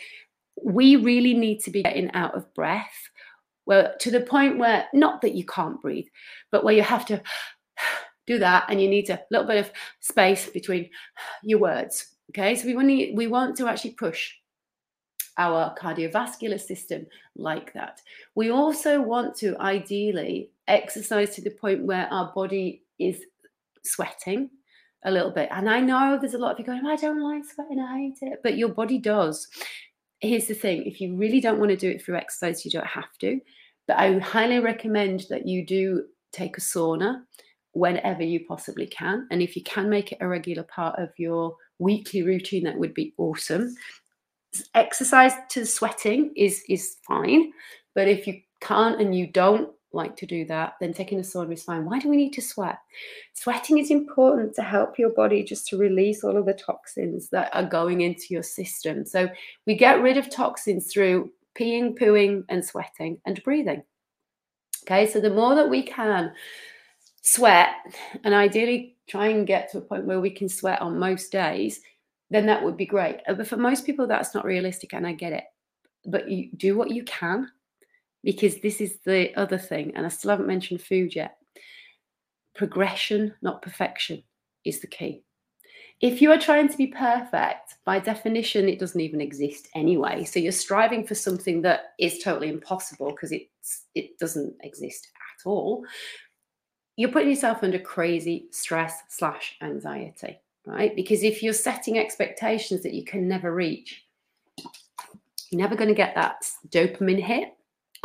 we 0.64 0.96
really 0.96 1.34
need 1.34 1.60
to 1.62 1.72
be 1.72 1.84
getting 1.84 2.12
out 2.14 2.36
of 2.36 2.54
breath 2.54 3.10
well 3.66 3.94
to 4.00 4.12
the 4.12 4.22
point 4.22 4.58
where 4.58 4.88
not 4.94 5.22
that 5.22 5.36
you 5.36 5.46
can't 5.46 5.82
breathe, 5.82 6.08
but 6.52 6.64
where 6.64 6.74
you 6.74 6.84
have 6.84 7.06
to 7.06 7.22
do 8.28 8.40
that 8.40 8.66
and 8.70 8.82
you 8.82 8.90
need 8.90 9.10
a 9.10 9.22
little 9.32 9.48
bit 9.48 9.58
of 9.58 9.72
space 10.00 10.50
between 10.50 10.90
your 11.44 11.60
words. 11.60 12.16
Okay, 12.32 12.56
so 12.56 12.66
we 12.66 12.76
want 12.76 12.88
to, 12.88 13.14
we 13.14 13.28
want 13.28 13.58
to 13.58 13.68
actually 13.68 13.92
push 13.92 14.32
our 15.38 15.76
cardiovascular 15.76 16.60
system 16.60 17.06
like 17.36 17.74
that. 17.74 18.02
We 18.36 18.52
also 18.52 19.02
want 19.02 19.36
to 19.38 19.58
ideally 19.60 20.52
exercise 20.68 21.36
to 21.36 21.42
the 21.42 21.52
point 21.52 21.86
where 21.86 22.08
our 22.12 22.32
body 22.34 22.84
is 23.00 23.24
sweating 23.84 24.50
a 25.04 25.12
little 25.12 25.32
bit. 25.32 25.50
And 25.52 25.70
I 25.70 25.80
know 25.80 26.18
there's 26.20 26.36
a 26.36 26.38
lot 26.38 26.54
of 26.54 26.60
you 26.60 26.66
going, 26.66 26.86
I 26.86 26.96
don't 26.96 27.22
like 27.22 27.44
sweating, 27.46 27.80
I 27.80 27.98
hate 27.98 28.20
it, 28.22 28.40
but 28.44 28.58
your 28.58 28.70
body 28.70 28.98
does. 29.00 29.48
Here's 30.22 30.48
the 30.48 30.54
thing 30.54 30.84
if 30.86 31.02
you 31.02 31.16
really 31.16 31.42
don't 31.42 31.60
want 31.60 31.72
to 31.72 31.78
do 31.78 31.90
it 31.90 32.04
through 32.04 32.18
exercise, 32.18 32.64
you 32.64 32.72
don't 32.72 32.86
have 32.86 33.18
to. 33.22 33.40
But 33.88 33.98
I 33.98 34.20
highly 34.20 34.60
recommend 34.60 35.26
that 35.30 35.48
you 35.48 35.66
do 35.66 36.06
take 36.32 36.58
a 36.58 36.62
sauna 36.62 37.22
whenever 37.74 38.24
you 38.24 38.46
possibly 38.48 38.88
can. 38.88 39.28
And 39.32 39.42
if 39.42 39.56
you 39.56 39.64
can 39.64 39.90
make 39.90 40.12
it 40.12 40.20
a 40.22 40.28
regular 40.28 40.64
part 40.64 41.00
of 41.00 41.10
your 41.18 41.56
weekly 41.80 42.22
routine, 42.22 42.64
that 42.66 42.78
would 42.78 42.94
be 42.94 43.14
awesome. 43.18 43.76
Exercise 44.76 45.34
to 45.50 45.66
sweating 45.66 46.34
is 46.36 46.62
is 46.70 46.98
fine, 47.08 47.52
but 47.96 48.08
if 48.08 48.28
you 48.28 48.42
can't 48.60 49.02
and 49.02 49.16
you 49.16 49.28
don't 49.28 49.72
like 49.94 50.16
to 50.18 50.26
do 50.26 50.46
that, 50.46 50.76
then 50.80 50.94
taking 50.94 51.20
a 51.20 51.22
sauna 51.22 51.54
is 51.54 51.64
fine. 51.64 51.86
Why 51.86 52.00
do 52.00 52.10
we 52.10 52.18
need 52.18 52.34
to 52.34 52.42
sweat? 52.42 52.78
Sweating 53.34 53.78
is 53.78 53.92
important 53.92 54.56
to 54.56 54.62
help 54.62 54.98
your 54.98 55.10
body 55.10 55.44
just 55.44 55.68
to 55.68 55.78
release 55.78 56.24
all 56.24 56.38
of 56.38 56.46
the 56.46 56.54
toxins 56.54 57.30
that 57.30 57.50
are 57.54 57.66
going 57.66 58.02
into 58.02 58.26
your 58.30 58.44
system. 58.44 59.06
So 59.06 59.30
we 59.66 59.76
get 59.76 60.02
rid 60.02 60.18
of 60.18 60.30
toxins 60.30 60.92
through 60.92 61.32
peeing, 61.60 61.98
pooing, 61.98 62.44
and 62.50 62.64
sweating 62.64 63.20
and 63.26 63.44
breathing. 63.44 63.84
Okay, 64.84 65.06
so 65.06 65.20
the 65.20 65.30
more 65.30 65.56
that 65.56 65.70
we 65.70 65.84
can 65.84 66.34
sweat 67.22 67.70
and 68.24 68.34
ideally 68.34 68.96
try 69.08 69.28
and 69.28 69.46
get 69.46 69.72
to 69.72 69.78
a 69.78 69.82
point 69.82 70.06
where 70.06 70.22
we 70.22 70.32
can 70.32 70.50
sweat 70.50 70.82
on 70.82 70.98
most 70.98 71.32
days, 71.32 71.82
then 72.32 72.46
that 72.46 72.64
would 72.64 72.78
be 72.78 72.86
great. 72.86 73.18
Uh, 73.28 73.34
but 73.34 73.48
for 73.48 73.58
most 73.58 73.86
people, 73.86 74.08
that's 74.08 74.34
not 74.34 74.46
realistic, 74.46 74.94
and 74.94 75.06
I 75.06 75.14
get 75.14 75.34
it. 75.34 75.44
But 76.06 76.32
you 76.32 76.50
do 76.56 76.78
what 76.78 76.90
you 76.90 77.04
can 77.04 77.52
because 78.24 78.60
this 78.60 78.82
is 78.82 79.00
the 79.06 79.36
other 79.36 79.58
thing, 79.58 79.94
and 79.96 80.06
I 80.06 80.10
still 80.10 80.32
haven't 80.32 80.48
mentioned 80.48 80.82
food 80.82 81.16
yet. 81.16 81.38
Progression, 82.56 83.34
not 83.42 83.62
perfection, 83.62 84.24
is 84.66 84.80
the 84.82 84.88
key. 84.88 85.24
If 86.02 86.22
you 86.22 86.32
are 86.32 86.40
trying 86.40 86.68
to 86.68 86.78
be 86.78 86.88
perfect, 86.88 87.76
by 87.86 88.00
definition, 88.00 88.68
it 88.68 88.80
doesn't 88.80 89.00
even 89.00 89.22
exist 89.22 89.70
anyway. 89.76 90.24
So 90.24 90.40
you're 90.40 90.52
striving 90.52 91.06
for 91.06 91.14
something 91.14 91.62
that 91.62 91.94
is 92.00 92.20
totally 92.20 92.50
impossible 92.50 93.12
because 93.12 93.32
it 93.32 94.18
doesn't 94.20 94.56
exist 94.64 95.08
at 95.16 95.48
all. 95.48 95.86
You're 96.96 97.12
putting 97.12 97.30
yourself 97.30 97.60
under 97.64 97.80
crazy 97.80 98.48
stress 98.52 99.00
slash 99.10 99.56
anxiety, 99.62 100.40
right? 100.66 100.96
Because 100.96 101.24
if 101.24 101.44
you're 101.44 101.54
setting 101.54 102.00
expectations 102.00 102.82
that 102.82 102.94
you 102.94 103.06
can 103.06 103.28
never 103.28 103.54
reach, 103.54 104.04
you're 105.52 105.62
never 105.62 105.76
going 105.76 105.88
to 105.88 105.96
get 105.96 106.16
that 106.16 106.44
dopamine 106.70 107.22
hit 107.22 107.54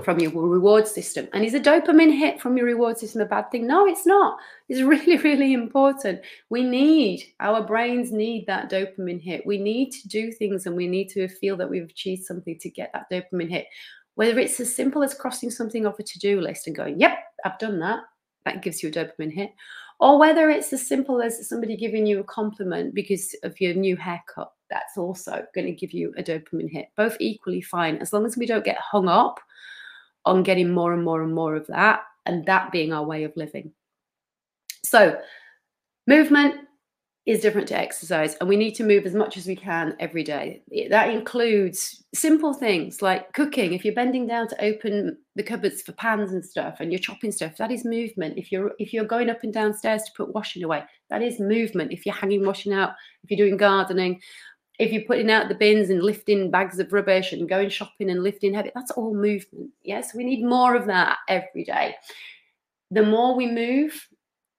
from 0.04 0.20
your 0.20 0.30
reward 0.30 0.86
system. 0.86 1.26
And 1.32 1.44
is 1.44 1.54
a 1.54 1.60
dopamine 1.60 2.16
hit 2.16 2.40
from 2.40 2.56
your 2.56 2.66
reward 2.66 2.98
system 2.98 3.22
a 3.22 3.24
bad 3.24 3.50
thing? 3.50 3.66
No, 3.66 3.86
it's 3.86 4.06
not. 4.06 4.38
It's 4.68 4.80
really, 4.82 5.16
really 5.18 5.52
important. 5.52 6.20
We 6.50 6.62
need, 6.62 7.24
our 7.40 7.62
brains 7.62 8.12
need 8.12 8.46
that 8.46 8.70
dopamine 8.70 9.22
hit. 9.22 9.46
We 9.46 9.58
need 9.58 9.92
to 9.92 10.08
do 10.08 10.30
things 10.32 10.66
and 10.66 10.76
we 10.76 10.86
need 10.86 11.08
to 11.10 11.28
feel 11.28 11.56
that 11.56 11.70
we've 11.70 11.88
achieved 11.88 12.24
something 12.24 12.58
to 12.58 12.70
get 12.70 12.90
that 12.92 13.10
dopamine 13.10 13.50
hit. 13.50 13.66
Whether 14.16 14.38
it's 14.38 14.60
as 14.60 14.74
simple 14.74 15.02
as 15.02 15.14
crossing 15.14 15.50
something 15.50 15.86
off 15.86 15.98
a 15.98 16.02
to 16.02 16.18
do 16.18 16.40
list 16.40 16.66
and 16.66 16.76
going, 16.76 17.00
yep, 17.00 17.18
I've 17.44 17.58
done 17.58 17.78
that, 17.80 18.00
that 18.44 18.62
gives 18.62 18.82
you 18.82 18.90
a 18.90 18.92
dopamine 18.92 19.32
hit. 19.32 19.50
Or 19.98 20.18
whether 20.18 20.50
it's 20.50 20.72
as 20.74 20.86
simple 20.86 21.22
as 21.22 21.48
somebody 21.48 21.74
giving 21.74 22.06
you 22.06 22.20
a 22.20 22.24
compliment 22.24 22.94
because 22.94 23.34
of 23.44 23.58
your 23.62 23.72
new 23.72 23.96
haircut, 23.96 24.52
that's 24.68 24.98
also 24.98 25.46
going 25.54 25.66
to 25.66 25.72
give 25.72 25.92
you 25.92 26.12
a 26.18 26.22
dopamine 26.22 26.70
hit. 26.70 26.88
Both 26.98 27.16
equally 27.18 27.62
fine, 27.62 27.96
as 27.96 28.12
long 28.12 28.26
as 28.26 28.36
we 28.36 28.44
don't 28.44 28.64
get 28.64 28.78
hung 28.78 29.08
up 29.08 29.40
on 30.26 30.42
getting 30.42 30.70
more 30.70 30.92
and 30.92 31.04
more 31.04 31.22
and 31.22 31.34
more 31.34 31.54
of 31.54 31.66
that, 31.68 32.00
and 32.26 32.44
that 32.46 32.72
being 32.72 32.92
our 32.92 33.04
way 33.04 33.24
of 33.24 33.32
living. 33.36 33.72
So, 34.84 35.18
movement 36.06 36.60
is 37.26 37.40
different 37.40 37.66
to 37.66 37.76
exercise, 37.76 38.36
and 38.36 38.48
we 38.48 38.56
need 38.56 38.74
to 38.76 38.84
move 38.84 39.04
as 39.04 39.14
much 39.14 39.36
as 39.36 39.48
we 39.48 39.56
can 39.56 39.96
every 39.98 40.22
day. 40.22 40.62
That 40.90 41.10
includes 41.10 42.04
simple 42.14 42.54
things 42.54 43.02
like 43.02 43.32
cooking. 43.32 43.72
If 43.72 43.84
you're 43.84 43.94
bending 43.94 44.28
down 44.28 44.46
to 44.48 44.64
open 44.64 45.18
the 45.34 45.42
cupboards 45.42 45.82
for 45.82 45.92
pans 45.92 46.30
and 46.30 46.44
stuff, 46.44 46.76
and 46.78 46.92
you're 46.92 47.00
chopping 47.00 47.32
stuff, 47.32 47.56
that 47.56 47.72
is 47.72 47.84
movement. 47.84 48.38
If 48.38 48.52
you're 48.52 48.72
if 48.78 48.92
you're 48.92 49.04
going 49.04 49.28
up 49.28 49.42
and 49.42 49.52
downstairs 49.52 50.04
to 50.04 50.12
put 50.16 50.34
washing 50.34 50.62
away, 50.62 50.84
that 51.10 51.20
is 51.20 51.40
movement. 51.40 51.92
If 51.92 52.06
you're 52.06 52.14
hanging 52.14 52.46
washing 52.46 52.72
out, 52.72 52.94
if 53.24 53.30
you're 53.30 53.44
doing 53.44 53.56
gardening, 53.56 54.20
if 54.78 54.92
you're 54.92 55.02
putting 55.02 55.30
out 55.30 55.48
the 55.48 55.54
bins 55.54 55.90
and 55.90 56.02
lifting 56.02 56.50
bags 56.50 56.78
of 56.78 56.92
rubbish 56.92 57.32
and 57.32 57.48
going 57.48 57.70
shopping 57.70 58.10
and 58.10 58.22
lifting 58.22 58.54
heavy, 58.54 58.70
that's 58.74 58.90
all 58.90 59.14
movement. 59.14 59.70
Yes, 59.82 60.14
we 60.14 60.24
need 60.24 60.44
more 60.44 60.74
of 60.74 60.86
that 60.86 61.18
every 61.28 61.64
day. 61.64 61.94
The 62.90 63.02
more 63.02 63.34
we 63.34 63.50
move, 63.50 64.08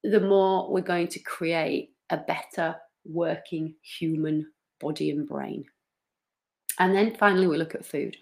the 0.04 0.20
more 0.20 0.72
we're 0.72 0.82
going 0.82 1.08
to 1.10 1.20
create 1.20 1.92
a 2.10 2.18
better 2.18 2.76
working 3.06 3.76
human 3.82 4.48
body 4.80 5.12
and 5.12 5.28
brain. 5.28 5.66
And 6.80 6.96
then 6.96 7.16
finally, 7.16 7.48
we 7.48 7.58
look 7.58 7.76
at 7.76 7.86
food. 7.86 8.18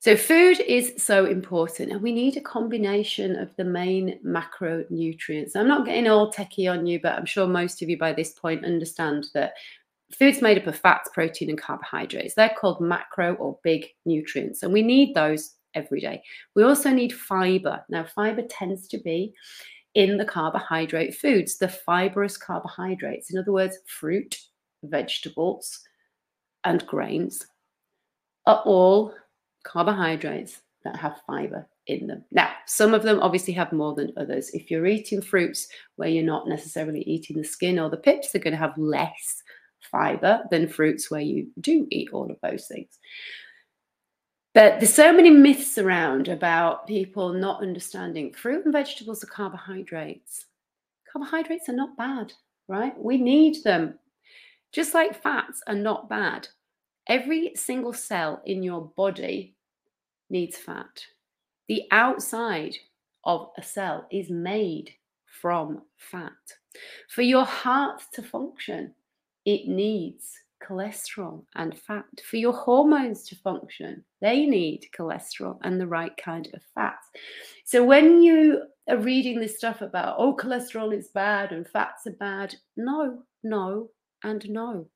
So, 0.00 0.16
food 0.16 0.58
is 0.58 0.94
so 0.98 1.26
important, 1.26 1.92
and 1.92 2.02
we 2.02 2.10
need 2.10 2.36
a 2.36 2.40
combination 2.40 3.36
of 3.36 3.54
the 3.56 3.64
main 3.64 4.18
macronutrients. 4.26 5.54
I'm 5.54 5.68
not 5.68 5.86
getting 5.86 6.08
all 6.08 6.32
techie 6.32 6.70
on 6.70 6.86
you, 6.86 6.98
but 7.00 7.12
I'm 7.12 7.24
sure 7.24 7.46
most 7.46 7.82
of 7.82 7.88
you 7.88 7.96
by 7.96 8.12
this 8.12 8.32
point 8.32 8.64
understand 8.64 9.28
that 9.34 9.54
food's 10.14 10.42
made 10.42 10.58
up 10.58 10.66
of 10.66 10.78
fats, 10.78 11.10
protein, 11.12 11.50
and 11.50 11.58
carbohydrates. 11.58 12.34
They're 12.34 12.54
called 12.58 12.80
macro 12.80 13.34
or 13.34 13.58
big 13.62 13.86
nutrients, 14.04 14.62
and 14.62 14.72
we 14.72 14.82
need 14.82 15.14
those 15.14 15.54
every 15.74 16.00
day. 16.00 16.22
We 16.54 16.64
also 16.64 16.90
need 16.90 17.12
fiber. 17.12 17.84
Now, 17.88 18.04
fiber 18.04 18.42
tends 18.42 18.88
to 18.88 18.98
be 18.98 19.32
in 19.94 20.16
the 20.16 20.24
carbohydrate 20.24 21.14
foods, 21.14 21.58
the 21.58 21.68
fibrous 21.68 22.36
carbohydrates. 22.36 23.30
In 23.30 23.38
other 23.38 23.52
words, 23.52 23.78
fruit, 23.86 24.38
vegetables, 24.84 25.80
and 26.64 26.86
grains 26.86 27.46
are 28.46 28.62
all 28.64 29.14
carbohydrates 29.64 30.62
that 30.84 30.96
have 30.96 31.20
fiber 31.26 31.68
in 31.86 32.06
them. 32.06 32.24
Now, 32.30 32.50
some 32.66 32.94
of 32.94 33.02
them 33.02 33.20
obviously 33.20 33.52
have 33.54 33.72
more 33.72 33.94
than 33.94 34.12
others. 34.16 34.50
If 34.50 34.70
you're 34.70 34.86
eating 34.86 35.20
fruits 35.20 35.68
where 35.96 36.08
you're 36.08 36.24
not 36.24 36.48
necessarily 36.48 37.02
eating 37.02 37.36
the 37.36 37.44
skin 37.44 37.78
or 37.78 37.90
the 37.90 37.96
pips, 37.96 38.30
they're 38.30 38.42
going 38.42 38.52
to 38.52 38.58
have 38.58 38.76
less 38.78 39.42
fiber 39.90 40.44
than 40.50 40.68
fruits 40.68 41.10
where 41.10 41.20
you 41.20 41.48
do 41.60 41.86
eat 41.90 42.10
all 42.12 42.30
of 42.30 42.38
those 42.42 42.66
things. 42.66 42.98
But 44.54 44.80
there's 44.80 44.92
so 44.92 45.12
many 45.12 45.30
myths 45.30 45.78
around 45.78 46.28
about 46.28 46.86
people 46.86 47.32
not 47.32 47.62
understanding 47.62 48.32
fruit 48.34 48.64
and 48.64 48.72
vegetables 48.72 49.24
are 49.24 49.28
carbohydrates. 49.28 50.46
Carbohydrates 51.10 51.68
are 51.68 51.74
not 51.74 51.96
bad, 51.96 52.32
right? 52.68 52.98
We 52.98 53.16
need 53.16 53.62
them. 53.64 53.98
Just 54.72 54.94
like 54.94 55.22
fats 55.22 55.62
are 55.66 55.74
not 55.74 56.08
bad. 56.08 56.48
Every 57.06 57.52
single 57.54 57.92
cell 57.92 58.42
in 58.44 58.62
your 58.62 58.92
body 58.96 59.54
needs 60.28 60.56
fat. 60.56 61.04
The 61.68 61.84
outside 61.90 62.76
of 63.24 63.50
a 63.56 63.62
cell 63.62 64.06
is 64.10 64.30
made 64.30 64.90
from 65.40 65.82
fat. 65.96 66.32
For 67.08 67.22
your 67.22 67.44
heart 67.44 68.02
to 68.14 68.22
function, 68.22 68.94
it 69.44 69.68
needs 69.68 70.32
cholesterol 70.66 71.44
and 71.56 71.76
fat. 71.78 72.04
For 72.28 72.36
your 72.36 72.52
hormones 72.52 73.24
to 73.28 73.36
function, 73.36 74.04
they 74.20 74.46
need 74.46 74.86
cholesterol 74.96 75.58
and 75.62 75.80
the 75.80 75.86
right 75.86 76.16
kind 76.16 76.48
of 76.54 76.62
fat. 76.74 76.98
So 77.64 77.84
when 77.84 78.22
you 78.22 78.62
are 78.88 78.98
reading 78.98 79.40
this 79.40 79.56
stuff 79.56 79.80
about, 79.80 80.16
oh, 80.18 80.36
cholesterol 80.36 80.96
is 80.96 81.08
bad 81.08 81.52
and 81.52 81.66
fats 81.66 82.06
are 82.06 82.16
bad, 82.18 82.54
no, 82.76 83.22
no, 83.42 83.90
and 84.22 84.48
no. 84.48 84.88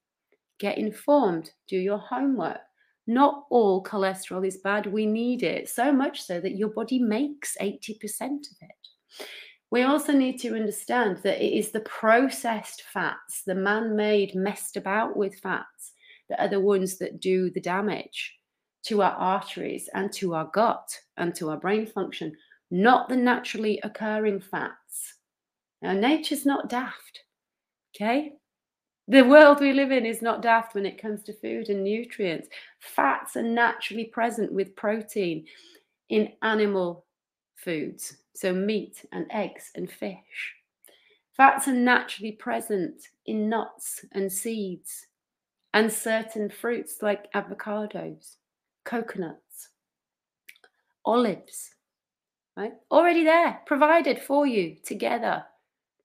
Get 0.59 0.79
informed, 0.79 1.51
do 1.69 1.77
your 1.77 1.99
homework. 1.99 2.61
Not 3.07 3.45
all 3.51 3.85
cholesterol 3.85 4.47
is 4.47 4.57
bad. 4.59 4.87
We 4.87 5.07
need 5.07 5.43
it 5.43 5.69
so 5.69 5.93
much 5.93 6.23
so 6.23 6.41
that 6.41 6.57
your 6.57 6.71
body 6.71 6.99
makes 6.99 7.57
80% 7.61 8.01
of 8.01 8.57
it. 8.63 9.27
We 9.71 9.83
also 9.83 10.13
need 10.13 10.39
to 10.39 10.55
understand 10.55 11.19
that 11.19 11.45
it 11.45 11.53
is 11.53 11.71
the 11.71 11.81
processed 11.81 12.83
fats, 12.93 13.43
the 13.45 13.55
man 13.55 13.97
made, 13.97 14.35
messed 14.35 14.77
about 14.77 15.17
with 15.17 15.39
fats, 15.41 15.93
that 16.29 16.41
are 16.41 16.49
the 16.49 16.61
ones 16.61 16.99
that 16.99 17.21
do 17.21 17.51
the 17.51 17.61
damage 17.61 18.35
to 18.85 19.03
our 19.03 19.13
arteries 19.13 19.89
and 19.95 20.13
to 20.13 20.35
our 20.35 20.49
gut 20.53 20.89
and 21.17 21.35
to 21.35 21.51
our 21.51 21.57
brain 21.57 21.87
function, 21.87 22.33
not 22.71 23.09
the 23.09 23.17
naturally 23.17 23.81
occurring 23.83 24.41
fats. 24.41 25.15
Now, 25.83 25.93
nature's 25.93 26.47
not 26.47 26.69
daft, 26.69 27.25
okay? 27.95 28.33
The 29.09 29.23
world 29.23 29.61
we 29.61 29.73
live 29.73 29.93
in 29.93 30.07
is 30.07 30.23
not 30.23 30.43
daft 30.43 30.75
when 30.75 30.87
it 30.87 31.01
comes 31.01 31.23
to 31.25 31.33
food 31.33 31.69
and 31.69 31.85
nutrients. 31.85 32.49
Fats 32.81 33.37
are 33.37 33.43
naturally 33.43 34.07
present 34.07 34.53
with 34.53 34.75
protein 34.75 35.47
in 36.09 36.33
animal 36.43 37.06
foods, 37.57 38.19
so 38.35 38.53
meat 38.53 39.05
and 39.13 39.27
eggs 39.31 39.71
and 39.75 39.91
fish. 39.91 40.55
Fats 41.37 41.69
are 41.69 41.73
naturally 41.73 42.33
present 42.33 43.09
in 43.27 43.49
nuts 43.49 44.05
and 44.13 44.33
seeds 44.33 45.07
and 45.75 45.93
certain 45.93 46.49
fruits 46.49 47.03
like 47.03 47.31
avocados, 47.33 48.37
coconuts, 48.85 49.69
olives, 51.05 51.75
right? 52.57 52.73
Already 52.91 53.25
there, 53.25 53.61
provided 53.67 54.19
for 54.19 54.47
you 54.47 54.77
together. 54.83 55.45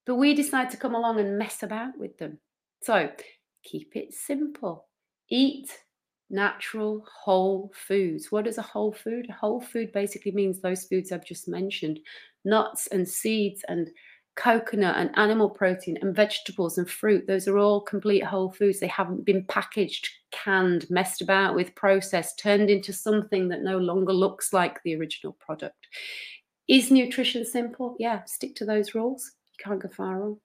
But 0.05 0.15
we 0.15 0.33
decide 0.33 0.69
to 0.71 0.77
come 0.77 0.95
along 0.95 1.19
and 1.19 1.37
mess 1.37 1.63
about 1.63 1.97
with 1.97 2.17
them. 2.17 2.39
So 2.81 3.09
keep 3.63 3.95
it 3.95 4.13
simple. 4.13 4.87
Eat 5.29 5.71
natural 6.31 7.05
whole 7.11 7.71
foods. 7.75 8.31
What 8.31 8.47
is 8.47 8.57
a 8.57 8.63
whole 8.63 8.93
food? 8.93 9.27
A 9.29 9.33
whole 9.33 9.61
food 9.61 9.91
basically 9.91 10.31
means 10.31 10.59
those 10.59 10.85
foods 10.85 11.11
I've 11.11 11.25
just 11.25 11.47
mentioned 11.47 11.99
nuts 12.45 12.87
and 12.87 13.07
seeds 13.07 13.63
and 13.67 13.89
coconut 14.35 14.95
and 14.95 15.11
animal 15.15 15.49
protein 15.49 15.97
and 16.01 16.15
vegetables 16.15 16.77
and 16.77 16.89
fruit. 16.89 17.27
Those 17.27 17.47
are 17.47 17.57
all 17.57 17.81
complete 17.81 18.23
whole 18.23 18.51
foods. 18.51 18.79
They 18.79 18.87
haven't 18.87 19.25
been 19.25 19.45
packaged, 19.45 20.09
canned, 20.31 20.89
messed 20.89 21.21
about 21.21 21.53
with, 21.53 21.75
processed, 21.75 22.39
turned 22.39 22.69
into 22.69 22.93
something 22.93 23.49
that 23.49 23.61
no 23.61 23.77
longer 23.77 24.13
looks 24.13 24.53
like 24.53 24.81
the 24.83 24.95
original 24.95 25.33
product. 25.33 25.87
Is 26.67 26.91
nutrition 26.91 27.45
simple? 27.45 27.95
Yeah, 27.99 28.23
stick 28.23 28.55
to 28.55 28.65
those 28.65 28.95
rules. 28.95 29.31
You 29.59 29.65
can't 29.65 29.81
go 29.81 29.89
far 29.89 30.19
wrong. 30.19 30.37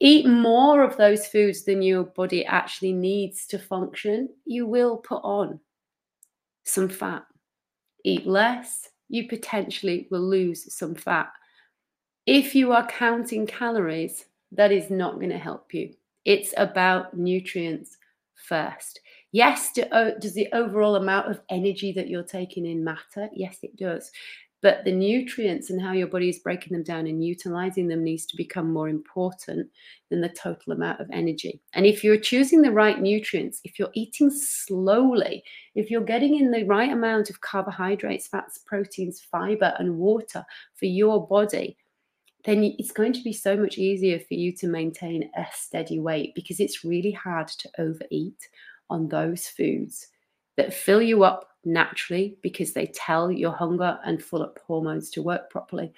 Eat 0.00 0.26
more 0.26 0.82
of 0.82 0.96
those 0.96 1.26
foods 1.26 1.64
than 1.64 1.80
your 1.82 2.04
body 2.04 2.44
actually 2.44 2.92
needs 2.92 3.46
to 3.46 3.58
function. 3.58 4.28
You 4.44 4.66
will 4.66 4.98
put 4.98 5.22
on 5.22 5.60
some 6.64 6.88
fat. 6.88 7.24
Eat 8.04 8.26
less, 8.26 8.90
you 9.08 9.28
potentially 9.28 10.06
will 10.10 10.20
lose 10.20 10.72
some 10.74 10.94
fat. 10.94 11.30
If 12.26 12.54
you 12.54 12.72
are 12.72 12.86
counting 12.86 13.46
calories, 13.46 14.26
that 14.52 14.72
is 14.72 14.90
not 14.90 15.14
going 15.14 15.30
to 15.30 15.38
help 15.38 15.72
you. 15.72 15.94
It's 16.24 16.52
about 16.56 17.16
nutrients 17.16 17.96
first. 18.34 19.00
Yes, 19.32 19.72
do, 19.72 19.84
does 20.20 20.34
the 20.34 20.48
overall 20.52 20.96
amount 20.96 21.30
of 21.30 21.40
energy 21.48 21.92
that 21.92 22.08
you're 22.08 22.22
taking 22.22 22.66
in 22.66 22.84
matter? 22.84 23.28
Yes, 23.32 23.58
it 23.62 23.76
does 23.76 24.10
but 24.62 24.84
the 24.84 24.92
nutrients 24.92 25.70
and 25.70 25.80
how 25.80 25.92
your 25.92 26.06
body 26.06 26.28
is 26.28 26.38
breaking 26.38 26.72
them 26.72 26.82
down 26.82 27.06
and 27.06 27.24
utilizing 27.24 27.88
them 27.88 28.02
needs 28.02 28.24
to 28.26 28.36
become 28.36 28.72
more 28.72 28.88
important 28.88 29.70
than 30.10 30.20
the 30.20 30.28
total 30.30 30.72
amount 30.72 31.00
of 31.00 31.10
energy. 31.12 31.60
And 31.74 31.84
if 31.84 32.02
you're 32.02 32.18
choosing 32.18 32.62
the 32.62 32.72
right 32.72 33.00
nutrients, 33.00 33.60
if 33.64 33.78
you're 33.78 33.90
eating 33.94 34.30
slowly, 34.30 35.44
if 35.74 35.90
you're 35.90 36.00
getting 36.00 36.38
in 36.38 36.50
the 36.50 36.64
right 36.64 36.90
amount 36.90 37.28
of 37.28 37.40
carbohydrates, 37.42 38.28
fats, 38.28 38.58
proteins, 38.66 39.20
fiber, 39.20 39.74
and 39.78 39.98
water 39.98 40.44
for 40.74 40.86
your 40.86 41.26
body, 41.26 41.76
then 42.44 42.62
it's 42.78 42.92
going 42.92 43.12
to 43.12 43.22
be 43.22 43.32
so 43.32 43.56
much 43.56 43.76
easier 43.76 44.18
for 44.20 44.34
you 44.34 44.52
to 44.52 44.68
maintain 44.68 45.28
a 45.36 45.44
steady 45.52 45.98
weight 45.98 46.34
because 46.34 46.60
it's 46.60 46.84
really 46.84 47.10
hard 47.10 47.48
to 47.48 47.68
overeat 47.78 48.48
on 48.88 49.08
those 49.08 49.48
foods 49.48 50.06
that 50.56 50.72
fill 50.72 51.02
you 51.02 51.24
up 51.24 51.50
naturally 51.66 52.38
because 52.42 52.72
they 52.72 52.86
tell 52.86 53.30
your 53.30 53.52
hunger 53.52 53.98
and 54.04 54.22
full 54.22 54.42
up 54.42 54.58
hormones 54.66 55.10
to 55.10 55.22
work 55.22 55.50
properly 55.50 55.92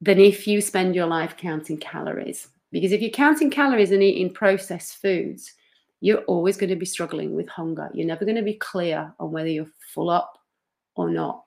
than 0.00 0.20
if 0.20 0.46
you 0.46 0.60
spend 0.60 0.94
your 0.94 1.06
life 1.06 1.36
counting 1.36 1.78
calories. 1.78 2.48
Because 2.70 2.92
if 2.92 3.00
you're 3.00 3.10
counting 3.10 3.50
calories 3.50 3.90
and 3.90 4.02
eating 4.02 4.32
processed 4.32 5.00
foods, 5.00 5.54
you're 6.00 6.22
always 6.22 6.56
going 6.56 6.70
to 6.70 6.76
be 6.76 6.86
struggling 6.86 7.34
with 7.34 7.48
hunger. 7.48 7.90
You're 7.92 8.06
never 8.06 8.24
going 8.24 8.36
to 8.36 8.42
be 8.42 8.54
clear 8.54 9.12
on 9.18 9.32
whether 9.32 9.48
you're 9.48 9.66
full 9.92 10.10
up 10.10 10.38
or 10.94 11.10
not. 11.10 11.44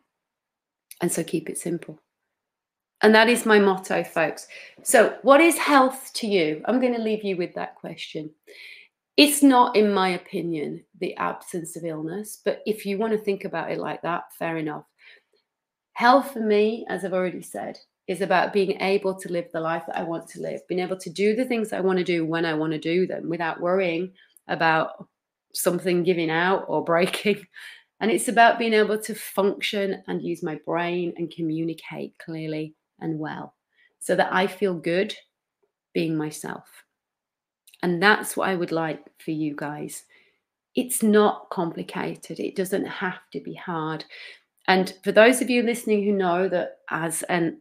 And 1.01 1.12
so 1.12 1.23
keep 1.23 1.49
it 1.49 1.57
simple. 1.57 1.99
And 3.01 3.15
that 3.15 3.29
is 3.29 3.45
my 3.45 3.60
motto, 3.60 4.03
folks. 4.03 4.47
So, 4.84 5.17
what 5.23 5.41
is 5.41 5.57
health 5.57 6.12
to 6.15 6.27
you? 6.27 6.62
I'm 6.65 6.79
going 6.79 6.93
to 6.93 7.01
leave 7.01 7.23
you 7.23 7.36
with 7.36 7.55
that 7.55 7.75
question. 7.75 8.29
It's 9.21 9.43
not, 9.43 9.75
in 9.75 9.93
my 9.93 10.10
opinion, 10.10 10.84
the 10.99 11.15
absence 11.17 11.75
of 11.75 11.86
illness, 11.86 12.41
but 12.43 12.63
if 12.65 12.88
you 12.88 12.97
want 12.97 13.13
to 13.13 13.19
think 13.19 13.45
about 13.45 13.71
it 13.71 13.77
like 13.77 14.01
that, 14.01 14.23
fair 14.39 14.57
enough. 14.57 14.86
Health 15.93 16.31
for 16.31 16.39
me, 16.39 16.88
as 16.89 17.05
I've 17.05 17.13
already 17.13 17.43
said, 17.43 17.77
is 18.07 18.21
about 18.21 18.51
being 18.51 18.81
able 18.81 19.13
to 19.19 19.31
live 19.31 19.45
the 19.53 19.60
life 19.60 19.84
that 19.86 19.95
I 19.99 20.01
want 20.01 20.27
to 20.29 20.41
live, 20.41 20.67
being 20.67 20.81
able 20.81 20.97
to 20.97 21.12
do 21.12 21.36
the 21.36 21.45
things 21.45 21.71
I 21.71 21.81
want 21.81 21.99
to 21.99 22.03
do 22.03 22.25
when 22.25 22.45
I 22.45 22.55
want 22.55 22.73
to 22.73 22.79
do 22.79 23.05
them 23.05 23.29
without 23.29 23.62
worrying 23.62 24.13
about 24.47 25.07
something 25.53 26.01
giving 26.01 26.31
out 26.31 26.65
or 26.67 26.84
breaking. 26.93 27.45
And 27.99 28.10
it's 28.10 28.27
about 28.27 28.57
being 28.57 28.73
able 28.73 28.97
to 28.97 29.13
function 29.13 30.01
and 30.07 30.23
use 30.23 30.41
my 30.41 30.60
brain 30.65 31.13
and 31.17 31.29
communicate 31.29 32.15
clearly 32.17 32.73
and 32.99 33.19
well 33.19 33.53
so 33.99 34.15
that 34.15 34.34
I 34.34 34.47
feel 34.47 34.73
good 34.73 35.13
being 35.93 36.17
myself. 36.17 36.86
And 37.84 38.02
that's 38.02 38.38
what 38.38 38.50
I 38.50 38.56
would 38.56 38.72
like 38.72 39.04
for 39.20 39.32
you 39.32 39.56
guys. 39.56 40.04
It's 40.76 41.04
not 41.04 41.50
complicated, 41.50 42.39
it 42.39 42.56
doesn't 42.56 42.86
have 42.86 43.20
to 43.34 43.41
be 43.41 43.54
hard. 43.54 44.06
And 44.67 44.94
for 45.04 45.12
those 45.12 45.41
of 45.41 45.50
you 45.50 45.63
listening 45.63 46.04
who 46.04 46.13
know 46.13 46.48
that 46.48 46.78
as 46.89 47.24
an 47.24 47.60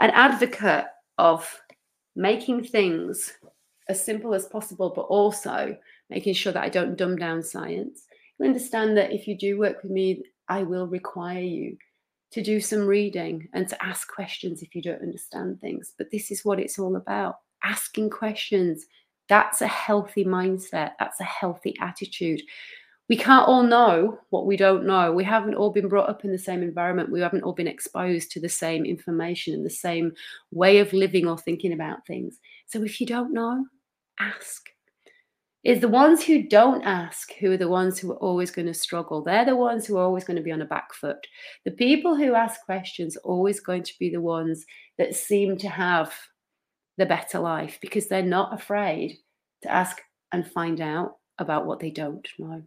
an 0.00 0.10
advocate 0.10 0.86
of 1.18 1.60
making 2.16 2.64
things 2.64 3.32
as 3.88 4.04
simple 4.04 4.34
as 4.34 4.46
possible, 4.46 4.92
but 4.94 5.02
also 5.02 5.76
making 6.10 6.34
sure 6.34 6.52
that 6.52 6.62
I 6.62 6.68
don't 6.68 6.96
dumb 6.96 7.16
down 7.16 7.42
science, 7.42 8.06
you 8.38 8.46
understand 8.46 8.96
that 8.96 9.12
if 9.12 9.26
you 9.26 9.36
do 9.38 9.58
work 9.58 9.82
with 9.82 9.92
me, 9.92 10.22
I 10.48 10.62
will 10.62 10.86
require 10.86 11.40
you 11.40 11.76
to 12.32 12.42
do 12.42 12.60
some 12.60 12.86
reading 12.86 13.48
and 13.54 13.68
to 13.68 13.84
ask 13.84 14.12
questions 14.12 14.62
if 14.62 14.74
you 14.74 14.82
don't 14.82 15.02
understand 15.02 15.60
things. 15.60 15.92
But 15.96 16.10
this 16.10 16.30
is 16.30 16.44
what 16.44 16.58
it's 16.58 16.78
all 16.78 16.96
about 16.96 17.36
asking 17.64 18.10
questions. 18.10 18.86
That's 19.28 19.62
a 19.62 19.66
healthy 19.66 20.24
mindset. 20.24 20.92
That's 20.98 21.20
a 21.20 21.24
healthy 21.24 21.74
attitude. 21.80 22.42
We 23.08 23.16
can't 23.16 23.46
all 23.46 23.62
know 23.62 24.18
what 24.30 24.46
we 24.46 24.56
don't 24.56 24.86
know. 24.86 25.12
We 25.12 25.24
haven't 25.24 25.56
all 25.56 25.70
been 25.70 25.88
brought 25.88 26.08
up 26.08 26.24
in 26.24 26.32
the 26.32 26.38
same 26.38 26.62
environment. 26.62 27.10
We 27.10 27.20
haven't 27.20 27.42
all 27.42 27.52
been 27.52 27.68
exposed 27.68 28.30
to 28.32 28.40
the 28.40 28.48
same 28.48 28.84
information 28.86 29.52
and 29.52 29.64
the 29.64 29.70
same 29.70 30.12
way 30.50 30.78
of 30.78 30.92
living 30.92 31.26
or 31.26 31.36
thinking 31.36 31.72
about 31.72 32.06
things. 32.06 32.38
So 32.66 32.82
if 32.82 33.00
you 33.00 33.06
don't 33.06 33.32
know, 33.32 33.66
ask. 34.18 34.68
Is 35.64 35.80
the 35.80 35.88
ones 35.88 36.22
who 36.22 36.42
don't 36.42 36.82
ask 36.82 37.32
who 37.40 37.52
are 37.52 37.56
the 37.56 37.68
ones 37.68 37.98
who 37.98 38.12
are 38.12 38.16
always 38.16 38.50
going 38.50 38.66
to 38.66 38.74
struggle. 38.74 39.22
They're 39.22 39.46
the 39.46 39.56
ones 39.56 39.86
who 39.86 39.96
are 39.96 40.04
always 40.04 40.24
going 40.24 40.36
to 40.36 40.42
be 40.42 40.52
on 40.52 40.60
a 40.60 40.66
back 40.66 40.92
foot. 40.92 41.26
The 41.64 41.70
people 41.70 42.14
who 42.14 42.34
ask 42.34 42.62
questions 42.66 43.16
are 43.16 43.20
always 43.20 43.60
going 43.60 43.82
to 43.82 43.94
be 43.98 44.10
the 44.10 44.20
ones 44.20 44.66
that 44.98 45.14
seem 45.14 45.56
to 45.58 45.68
have 45.70 46.12
the 46.96 47.06
better 47.06 47.38
life 47.38 47.78
because 47.80 48.06
they're 48.06 48.22
not 48.22 48.54
afraid 48.54 49.18
to 49.62 49.70
ask 49.70 50.00
and 50.32 50.46
find 50.46 50.80
out 50.80 51.16
about 51.38 51.66
what 51.66 51.80
they 51.80 51.90
don't 51.90 52.26
know. 52.38 52.62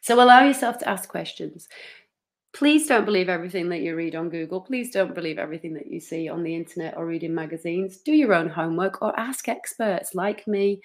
So 0.00 0.22
allow 0.22 0.44
yourself 0.44 0.78
to 0.78 0.88
ask 0.88 1.08
questions. 1.08 1.68
Please 2.52 2.86
don't 2.86 3.04
believe 3.04 3.28
everything 3.28 3.68
that 3.70 3.80
you 3.80 3.96
read 3.96 4.14
on 4.14 4.28
Google. 4.28 4.60
Please 4.60 4.92
don't 4.92 5.14
believe 5.14 5.38
everything 5.38 5.74
that 5.74 5.88
you 5.88 5.98
see 5.98 6.28
on 6.28 6.44
the 6.44 6.54
internet 6.54 6.96
or 6.96 7.06
read 7.06 7.24
in 7.24 7.34
magazines. 7.34 7.96
Do 7.98 8.12
your 8.12 8.32
own 8.32 8.48
homework 8.48 9.02
or 9.02 9.18
ask 9.18 9.48
experts 9.48 10.14
like 10.14 10.46
me, 10.46 10.80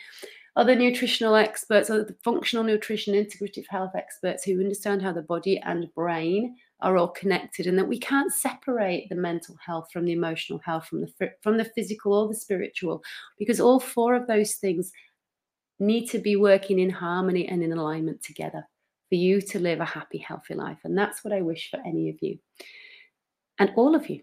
other 0.56 0.74
nutritional 0.74 1.36
experts, 1.36 1.92
other 1.92 2.16
functional 2.24 2.64
nutrition, 2.64 3.14
integrative 3.14 3.68
health 3.70 3.92
experts 3.96 4.44
who 4.44 4.60
understand 4.60 5.04
how 5.04 5.12
the 5.12 5.22
body 5.22 5.60
and 5.60 5.94
brain 5.94 6.56
are 6.82 6.98
all 6.98 7.10
connected 7.10 7.68
and 7.68 7.78
that 7.78 7.88
we 7.88 8.00
can't 8.00 8.32
separate 8.32 9.10
the 9.10 9.16
mental 9.16 9.56
health 9.66 9.90
from 9.92 10.06
the 10.06 10.14
emotional 10.14 10.60
health 10.60 10.86
from 10.86 11.02
the 11.02 11.32
from 11.42 11.58
the 11.58 11.66
physical 11.66 12.14
or 12.14 12.28
the 12.28 12.36
spiritual 12.36 13.04
because 13.38 13.60
all 13.60 13.80
four 13.80 14.16
of 14.16 14.28
those 14.28 14.56
things 14.56 14.92
need 15.80 16.08
to 16.08 16.20
be 16.20 16.36
working 16.36 16.80
in 16.80 16.90
harmony 16.90 17.48
and 17.48 17.64
in 17.64 17.72
alignment 17.72 18.22
together 18.24 18.66
for 19.10 19.16
you 19.16 19.42
to 19.42 19.60
live 19.60 19.80
a 19.80 19.86
happy 19.86 20.18
healthy 20.18 20.54
life. 20.54 20.78
And 20.84 20.98
that's 20.98 21.24
what 21.24 21.34
i 21.34 21.42
wish 21.42 21.70
for 21.70 21.80
any 21.86 22.10
of 22.10 22.18
you 22.22 22.38
and 23.58 23.72
all 23.76 23.96
of 23.96 24.10
you. 24.10 24.22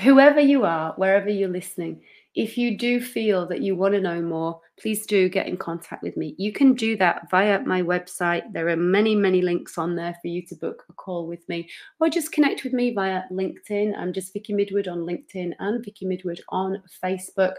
Whoever 0.00 0.40
you 0.40 0.64
are 0.64 0.94
wherever 0.94 1.28
you're 1.28 1.48
listening 1.48 2.02
if 2.34 2.56
you 2.56 2.78
do 2.78 3.00
feel 3.00 3.46
that 3.46 3.60
you 3.60 3.76
want 3.76 3.94
to 3.94 4.00
know 4.00 4.22
more, 4.22 4.60
please 4.80 5.04
do 5.04 5.28
get 5.28 5.46
in 5.46 5.56
contact 5.56 6.02
with 6.02 6.16
me. 6.16 6.34
You 6.38 6.52
can 6.52 6.74
do 6.74 6.96
that 6.96 7.30
via 7.30 7.60
my 7.60 7.82
website. 7.82 8.50
There 8.52 8.68
are 8.68 8.76
many, 8.76 9.14
many 9.14 9.42
links 9.42 9.76
on 9.76 9.94
there 9.94 10.16
for 10.22 10.28
you 10.28 10.44
to 10.46 10.54
book 10.54 10.82
a 10.88 10.92
call 10.94 11.26
with 11.26 11.46
me 11.48 11.68
or 12.00 12.08
just 12.08 12.32
connect 12.32 12.64
with 12.64 12.72
me 12.72 12.94
via 12.94 13.22
LinkedIn. 13.30 13.96
I'm 13.96 14.12
just 14.12 14.32
Vicky 14.32 14.54
Midwood 14.54 14.90
on 14.90 15.00
LinkedIn 15.00 15.52
and 15.58 15.84
Vicky 15.84 16.06
Midwood 16.06 16.40
on 16.48 16.82
Facebook. 17.04 17.54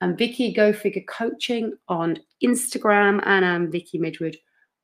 I'm 0.00 0.16
Vicky 0.16 0.52
Go 0.52 0.72
Figure 0.72 1.04
Coaching 1.08 1.74
on 1.88 2.18
Instagram 2.42 3.20
and 3.26 3.44
I'm 3.44 3.70
Vicky 3.70 3.98
Midwood 3.98 4.36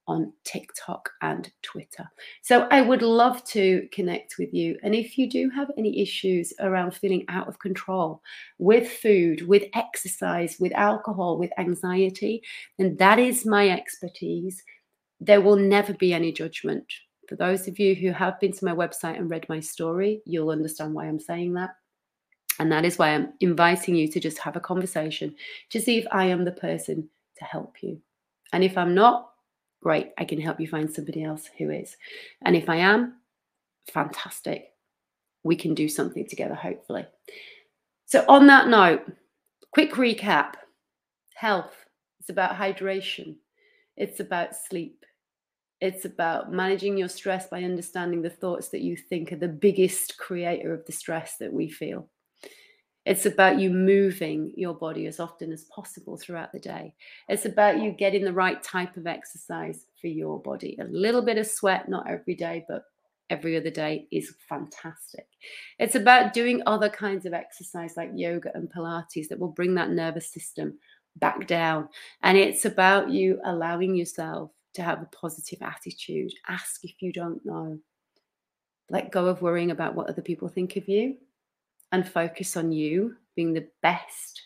on 0.07 0.33
TikTok 0.45 1.11
and 1.23 1.51
Twitter. 1.63 2.09
So 2.43 2.69
I 2.71 2.81
would 2.81 3.03
love 3.03 3.43
to 3.45 3.89
connect 3.93 4.37
with 4.39 4.55
you. 4.55 4.79
And 4.83 4.95
if 4.95 5.19
you 5.19 5.29
do 5.29 5.51
have 5.51 5.71
any 5.77 6.01
issues 6.01 6.53
around 6.61 6.95
feeling 6.95 7.25
out 7.29 7.49
of 7.49 7.59
control 7.59 8.23
with 8.59 8.89
food, 8.89 9.47
with 9.47 9.65
exercise, 9.75 10.57
with 10.61 10.73
alcohol, 10.75 11.39
with 11.39 11.51
anxiety, 11.59 12.43
then 12.79 12.97
that 12.97 13.19
is 13.19 13.45
my 13.45 13.69
expertise. 13.69 14.63
There 15.21 15.41
will 15.41 15.57
never 15.57 15.95
be 15.95 16.13
any 16.13 16.33
judgment 16.33 16.93
For 17.29 17.37
those 17.37 17.67
of 17.67 17.79
you 17.79 17.95
who 17.95 18.13
have 18.13 18.39
been 18.41 18.53
to 18.53 18.65
my 18.65 18.73
website 18.73 19.19
and 19.19 19.31
read 19.31 19.49
my 19.49 19.61
story, 19.61 20.23
you'll 20.25 20.51
understand 20.51 20.95
why 20.95 21.07
I'm 21.07 21.21
saying 21.21 21.55
that. 21.55 21.71
And 22.59 22.73
that 22.73 22.85
is 22.85 22.99
why 22.99 23.11
I'm 23.11 23.33
inviting 23.41 23.95
you 23.97 24.09
to 24.09 24.21
just 24.21 24.39
have 24.39 24.57
a 24.57 24.61
conversation 24.61 25.35
to 25.71 25.81
see 25.81 25.99
if 25.99 26.07
I 26.11 26.27
am 26.27 26.45
the 26.45 26.53
person 26.53 27.09
to 27.39 27.45
help 27.45 27.83
you. 27.83 28.01
And 28.53 28.65
if 28.65 28.79
I'm 28.79 28.95
not, 28.95 29.31
great, 29.87 30.11
I 30.19 30.25
can 30.25 30.41
help 30.41 30.59
you 30.59 30.67
find 30.67 30.93
somebody 30.93 31.23
else 31.23 31.49
who 31.59 31.71
is. 31.71 31.97
And 32.45 32.57
if 32.57 32.69
I 32.69 32.75
am, 32.75 33.19
fantastic. 33.93 34.73
We 35.45 35.55
can 35.55 35.75
do 35.75 35.89
something 35.89 36.27
together, 36.27 36.57
hopefully. 36.57 37.07
So, 38.07 38.25
on 38.29 38.49
that 38.49 38.67
note, 38.67 39.03
quick 39.71 39.93
recap 39.93 40.55
health, 41.37 41.73
it's 42.19 42.31
about 42.31 42.57
hydration, 42.57 43.37
it's 43.97 44.19
about 44.19 44.57
sleep, 44.57 45.05
it's 45.81 46.05
about 46.05 46.53
managing 46.53 46.99
your 46.99 47.09
stress 47.09 47.47
by 47.47 47.63
understanding 47.63 48.23
the 48.23 48.29
thoughts 48.29 48.71
that 48.71 48.83
you 48.83 48.97
think 48.97 49.31
are 49.31 49.37
the 49.37 49.47
biggest 49.47 50.19
creator 50.19 50.75
of 50.75 50.85
the 50.87 50.93
stress 50.93 51.37
that 51.37 51.53
we 51.53 51.71
feel. 51.71 52.09
It's 53.07 53.25
about 53.25 53.61
you 53.61 53.71
moving 53.71 54.53
your 54.57 54.75
body 54.75 55.07
as 55.07 55.21
often 55.21 55.53
as 55.53 55.65
possible 55.65 56.17
throughout 56.17 56.53
the 56.53 56.59
day. 56.59 56.93
It's 57.29 57.45
about 57.45 57.81
you 57.81 57.93
getting 57.93 58.25
the 58.25 58.33
right 58.33 58.61
type 58.65 58.97
of 58.97 59.07
exercise 59.07 59.87
for 60.01 60.09
your 60.09 60.43
body. 60.43 60.77
A 60.81 60.85
little 60.87 61.23
bit 61.23 61.39
of 61.39 61.47
sweat, 61.47 61.89
not 61.89 62.11
every 62.11 62.35
day, 62.35 62.65
but 62.69 62.83
every 63.31 63.57
other 63.57 63.71
day 63.71 64.09
is 64.11 64.35
fantastic. 64.49 65.29
It's 65.79 65.95
about 65.95 66.33
doing 66.33 66.63
other 66.67 66.89
kinds 66.89 67.27
of 67.27 67.33
exercise 67.33 67.97
like 67.97 68.11
yoga 68.13 68.51
and 68.57 68.69
Pilates 68.69 69.29
that 69.29 69.39
will 69.39 69.53
bring 69.53 69.77
that 69.77 69.91
nervous 69.91 70.33
system 70.33 70.77
back 71.15 71.47
down. 71.47 71.89
And 72.25 72.37
it's 72.37 72.65
about 72.65 73.09
you 73.09 73.41
allowing 73.45 73.95
yourself 73.95 74.51
to 74.75 74.83
have 74.83 75.01
a 75.01 75.09
positive 75.17 75.63
attitude. 75.63 76.33
Ask 76.49 76.85
if 76.85 77.01
you 77.01 77.13
don't 77.13 77.45
know. 77.47 77.79
Let 78.91 79.13
go 79.13 79.27
of 79.27 79.43
worrying 79.43 79.71
about 79.71 79.95
what 79.95 80.09
other 80.09 80.23
people 80.23 80.49
think 80.49 80.75
of 80.75 80.89
you 80.89 81.19
and 81.97 82.07
focus 82.07 82.59
on 82.59 82.73
you 82.73 83.17
being 83.37 83.55
the 83.55 83.67
best 83.81 84.43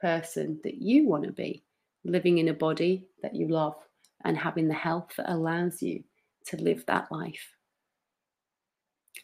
person 0.00 0.58
that 0.64 0.82
you 0.82 1.06
want 1.06 1.22
to 1.22 1.30
be, 1.30 1.62
living 2.04 2.38
in 2.38 2.48
a 2.48 2.52
body 2.52 3.06
that 3.22 3.36
you 3.36 3.46
love 3.46 3.76
and 4.24 4.36
having 4.36 4.66
the 4.66 4.74
health 4.74 5.12
that 5.16 5.32
allows 5.32 5.80
you 5.80 6.02
to 6.44 6.56
live 6.56 6.84
that 6.86 7.06
life. 7.12 7.54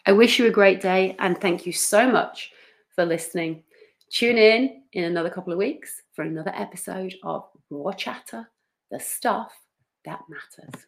I 0.06 0.12
wish 0.12 0.38
you 0.38 0.46
a 0.46 0.52
great 0.52 0.80
day 0.80 1.16
and 1.18 1.36
thank 1.40 1.66
you 1.66 1.72
so 1.72 2.08
much 2.08 2.52
for 2.94 3.04
listening. 3.04 3.64
Tune 4.08 4.38
in 4.38 4.84
in 4.92 5.02
another 5.02 5.28
couple 5.28 5.52
of 5.52 5.58
weeks 5.58 6.02
for 6.14 6.22
another 6.22 6.52
episode 6.54 7.12
of 7.24 7.42
Raw 7.70 7.90
Chatter, 7.90 8.48
the 8.92 9.00
stuff 9.00 9.52
that 10.04 10.20
matters. 10.28 10.84